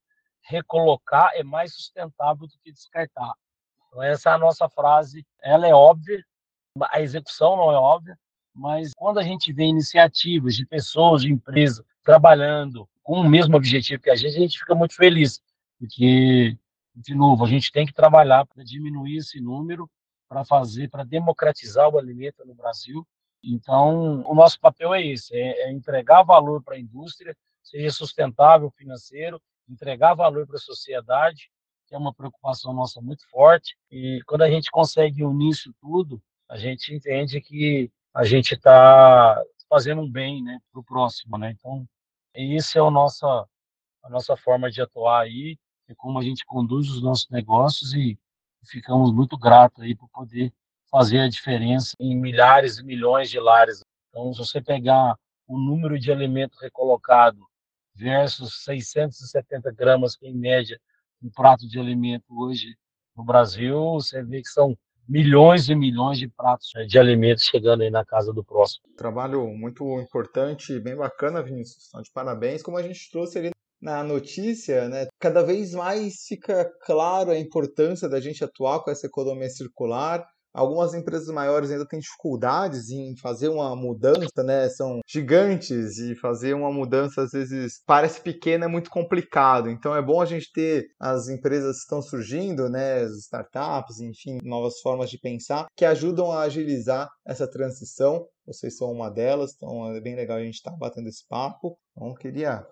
recolocar 0.42 1.31
é 1.35 1.42
mais 1.42 1.74
sustentável 1.74 2.46
do 2.46 2.59
que 2.62 2.70
descartar. 2.70 3.33
Então, 3.88 4.03
essa 4.03 4.31
é 4.31 4.33
a 4.35 4.38
nossa 4.38 4.68
frase. 4.68 5.27
Ela 5.42 5.66
é 5.66 5.74
óbvia, 5.74 6.24
a 6.90 7.01
execução 7.01 7.57
não 7.57 7.72
é 7.72 7.77
óbvia, 7.77 8.16
mas 8.55 8.92
quando 8.94 9.18
a 9.18 9.22
gente 9.22 9.53
vê 9.53 9.64
iniciativas 9.64 10.55
de 10.55 10.66
pessoas, 10.66 11.22
de 11.22 11.33
empresas, 11.33 11.85
trabalhando 12.03 12.88
com 13.03 13.20
o 13.20 13.29
mesmo 13.29 13.57
objetivo 13.57 14.03
que 14.03 14.11
a 14.11 14.16
gente, 14.16 14.37
a 14.37 14.40
gente 14.40 14.59
fica 14.59 14.74
muito 14.74 14.94
feliz. 14.94 15.40
Porque, 15.79 16.57
de 16.94 17.14
novo, 17.14 17.44
a 17.44 17.48
gente 17.48 17.70
tem 17.70 17.87
que 17.87 17.92
trabalhar 17.92 18.44
para 18.46 18.64
diminuir 18.64 19.18
esse 19.18 19.40
número, 19.40 19.88
para 20.29 20.44
fazer, 20.44 20.88
para 20.90 21.05
democratizar 21.05 21.88
o 21.88 21.98
alimento 21.98 22.44
no 22.44 22.55
Brasil. 22.55 23.07
Então, 23.42 24.22
o 24.27 24.35
nosso 24.35 24.59
papel 24.61 24.92
é 24.92 25.07
esse: 25.07 25.35
é, 25.35 25.68
é 25.68 25.72
entregar 25.72 26.22
valor 26.22 26.62
para 26.62 26.74
a 26.74 26.79
indústria, 26.79 27.37
seja 27.62 27.90
sustentável 27.90 28.70
financeiro, 28.70 29.40
entregar 29.68 30.14
valor 30.14 30.46
para 30.46 30.57
a 30.57 30.61
sociedade, 30.61 31.51
que 31.88 31.94
é 31.94 31.98
uma 31.98 32.12
preocupação 32.12 32.72
nossa 32.72 33.01
muito 33.01 33.29
forte. 33.31 33.77
E 33.90 34.20
quando 34.27 34.42
a 34.42 34.51
gente 34.51 34.70
consegue 34.70 35.24
unir 35.24 35.51
isso 35.51 35.72
tudo, 35.81 36.22
a 36.48 36.57
gente 36.57 36.94
entende 36.94 37.40
que 37.40 37.90
a 38.14 38.24
gente 38.24 38.55
está 38.55 39.42
fazendo 39.68 40.03
um 40.03 40.11
bem 40.11 40.42
né, 40.42 40.61
para 40.70 40.81
o 40.81 40.85
próximo. 40.85 41.38
Né? 41.38 41.51
Então, 41.59 41.87
esse 42.35 42.79
é 42.79 42.83
o 42.83 42.90
nosso, 42.90 43.27
a 43.27 44.09
nossa 44.11 44.37
forma 44.37 44.70
de 44.70 44.83
atuar 44.83 45.22
aí 45.22 45.59
é 45.88 45.94
como 45.94 46.18
a 46.18 46.22
gente 46.22 46.44
conduz 46.44 46.90
os 46.90 47.03
nossos 47.03 47.29
negócios 47.31 47.94
e 47.94 48.18
ficamos 48.66 49.12
muito 49.12 49.38
gratos 49.38 49.83
aí 49.83 49.94
por 49.94 50.09
poder 50.11 50.53
fazer 50.90 51.20
a 51.20 51.29
diferença 51.29 51.94
em 51.98 52.14
milhares 52.14 52.79
e 52.79 52.85
milhões 52.85 53.31
de 53.31 53.40
lares. 53.40 53.83
Então, 54.11 54.33
se 54.33 54.38
você 54.38 54.61
pegar 54.61 55.16
o 55.46 55.59
número 55.59 55.98
de 55.98 56.12
alimento 56.12 56.59
recolocado 56.61 57.46
versus 57.94 58.62
670 58.64 59.72
gramas, 59.72 60.14
que 60.14 60.27
em 60.27 60.35
média 60.35 60.79
um 61.22 61.31
prato 61.31 61.68
de 61.68 61.78
alimento 61.78 62.24
hoje 62.31 62.76
no 63.16 63.24
Brasil, 63.24 63.76
você 63.94 64.22
vê 64.22 64.40
que 64.40 64.48
são 64.48 64.76
milhões 65.09 65.68
e 65.68 65.74
milhões 65.74 66.18
de 66.18 66.28
pratos 66.28 66.70
de 66.87 66.98
alimentos 66.98 67.44
chegando 67.44 67.83
aí 67.83 67.90
na 67.90 68.04
casa 68.04 68.33
do 68.33 68.44
próximo. 68.44 68.85
Trabalho 68.96 69.46
muito 69.48 69.98
importante, 70.00 70.78
bem 70.78 70.94
bacana, 70.94 71.42
Vinícius. 71.42 71.88
Então, 71.88 72.02
de 72.02 72.11
parabéns. 72.12 72.62
Como 72.62 72.76
a 72.76 72.83
gente 72.83 73.11
trouxe 73.11 73.38
ali 73.38 73.50
na 73.81 74.02
notícia, 74.02 74.88
né, 74.88 75.07
cada 75.18 75.42
vez 75.42 75.72
mais 75.72 76.24
fica 76.26 76.70
claro 76.83 77.31
a 77.31 77.38
importância 77.38 78.09
da 78.09 78.20
gente 78.20 78.44
atuar 78.44 78.83
com 78.83 78.90
essa 78.90 79.07
economia 79.07 79.48
circular. 79.48 80.26
Algumas 80.53 80.95
empresas 80.95 81.29
maiores 81.29 81.71
ainda 81.71 81.87
têm 81.87 82.01
dificuldades 82.01 82.91
em 82.91 83.17
fazer 83.17 83.49
uma 83.49 83.77
mudança, 83.77 84.43
né? 84.43 84.69
São 84.71 85.01
gigantes 85.07 85.99
e 85.99 86.15
fazer 86.17 86.55
uma 86.55 86.73
mudança 86.73 87.23
às 87.23 87.31
vezes 87.31 87.83
parece 87.87 88.21
pequena, 88.21 88.65
é 88.65 88.69
muito 88.69 88.91
complicado. 88.91 89.71
Então 89.71 89.95
é 89.95 90.03
bom 90.03 90.21
a 90.21 90.27
gente 90.27 90.51
ter 90.53 90.87
as 90.99 91.29
empresas 91.29 91.77
que 91.77 91.83
estão 91.83 92.03
surgindo, 92.03 92.69
né? 92.69 93.03
As 93.03 93.13
startups, 93.19 94.01
enfim, 94.01 94.39
novas 94.43 94.81
formas 94.81 95.11
de 95.11 95.19
pensar 95.19 95.67
que 95.77 95.85
ajudam 95.85 96.33
a 96.33 96.43
agilizar 96.43 97.09
essa 97.27 97.49
transição. 97.49 98.27
Vocês 98.47 98.77
são 98.77 98.91
uma 98.91 99.11
delas, 99.11 99.53
então 99.55 99.95
é 99.95 100.01
bem 100.01 100.17
legal 100.17 100.39
a 100.39 100.43
gente 100.43 100.55
estar 100.55 100.71
tá 100.71 100.77
batendo 100.77 101.09
esse 101.09 101.27
papo. 101.29 101.79
Então 101.93 102.15
queria 102.15 102.65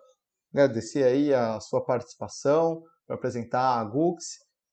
agradecer 0.53 1.05
aí 1.05 1.35
a 1.35 1.61
sua 1.61 1.85
participação 1.85 2.83
para 3.07 3.17
apresentar 3.17 3.79
a 3.79 3.85
Gux, 3.85 4.25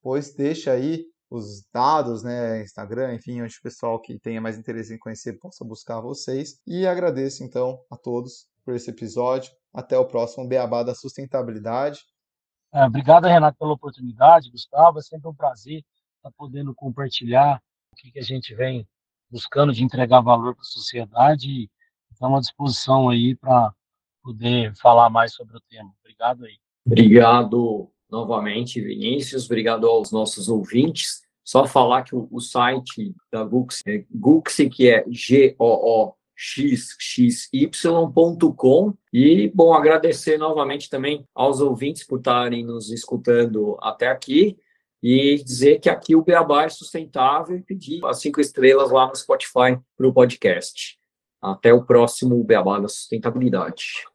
pois 0.01 0.33
deixa 0.33 0.71
aí 0.71 1.03
os 1.35 1.65
dados, 1.73 2.21
né, 2.21 2.61
Instagram, 2.61 3.15
enfim, 3.15 3.41
onde 3.41 3.57
o 3.57 3.61
pessoal 3.61 3.99
que 3.99 4.19
tenha 4.19 4.39
mais 4.39 4.57
interesse 4.57 4.93
em 4.93 4.99
conhecer 4.99 5.39
possa 5.39 5.65
buscar 5.65 5.99
vocês. 5.99 6.61
E 6.65 6.85
agradeço 6.85 7.43
então 7.43 7.83
a 7.89 7.97
todos 7.97 8.47
por 8.63 8.75
esse 8.75 8.91
episódio. 8.91 9.51
Até 9.73 9.97
o 9.97 10.05
próximo 10.05 10.47
Beabá 10.47 10.83
da 10.83 10.93
Sustentabilidade. 10.93 12.01
É, 12.71 12.85
obrigado, 12.85 13.25
Renato, 13.25 13.57
pela 13.57 13.73
oportunidade, 13.73 14.51
Gustavo. 14.51 14.99
É 14.99 15.01
sempre 15.01 15.27
um 15.27 15.33
prazer 15.33 15.83
estar 16.17 16.31
podendo 16.37 16.73
compartilhar 16.75 17.59
o 17.91 17.95
que, 17.95 18.11
que 18.11 18.19
a 18.19 18.23
gente 18.23 18.53
vem 18.53 18.87
buscando 19.29 19.73
de 19.73 19.83
entregar 19.83 20.21
valor 20.21 20.53
para 20.53 20.61
a 20.61 20.65
sociedade 20.65 21.49
e 21.49 21.69
estamos 22.11 22.37
à 22.37 22.41
disposição 22.41 23.09
aí 23.09 23.35
para 23.35 23.73
poder 24.21 24.75
falar 24.75 25.09
mais 25.09 25.33
sobre 25.33 25.57
o 25.57 25.61
tema. 25.61 25.91
Obrigado 25.99 26.45
aí. 26.45 26.57
Obrigado 26.85 27.91
novamente, 28.07 28.79
Vinícius. 28.79 29.45
Obrigado 29.45 29.87
aos 29.87 30.11
nossos 30.11 30.47
ouvintes. 30.47 31.22
Só 31.43 31.67
falar 31.67 32.03
que 32.03 32.15
o, 32.15 32.27
o 32.31 32.39
site 32.39 33.13
da 33.31 33.43
Gux 33.43 33.81
é 33.85 34.69
que 34.69 34.89
é 34.89 35.03
G-O-O-X-X-Y.com. 35.09 36.13
E, 39.11 39.51
bom, 39.53 39.73
agradecer 39.73 40.37
novamente 40.37 40.89
também 40.89 41.27
aos 41.35 41.59
ouvintes 41.59 42.05
por 42.05 42.19
estarem 42.19 42.63
nos 42.65 42.89
escutando 42.91 43.77
até 43.81 44.07
aqui 44.07 44.57
e 45.01 45.43
dizer 45.43 45.79
que 45.81 45.89
aqui 45.89 46.15
o 46.15 46.23
Beabá 46.23 46.63
é 46.63 46.69
sustentável 46.69 47.57
e 47.57 47.61
pedir 47.61 47.99
as 48.05 48.21
cinco 48.21 48.39
estrelas 48.39 48.89
lá 48.89 49.05
no 49.07 49.15
Spotify 49.15 49.77
para 49.97 50.07
o 50.07 50.13
podcast. 50.13 50.97
Até 51.41 51.73
o 51.73 51.83
próximo 51.83 52.41
Beabá 52.41 52.79
da 52.79 52.87
Sustentabilidade. 52.87 54.05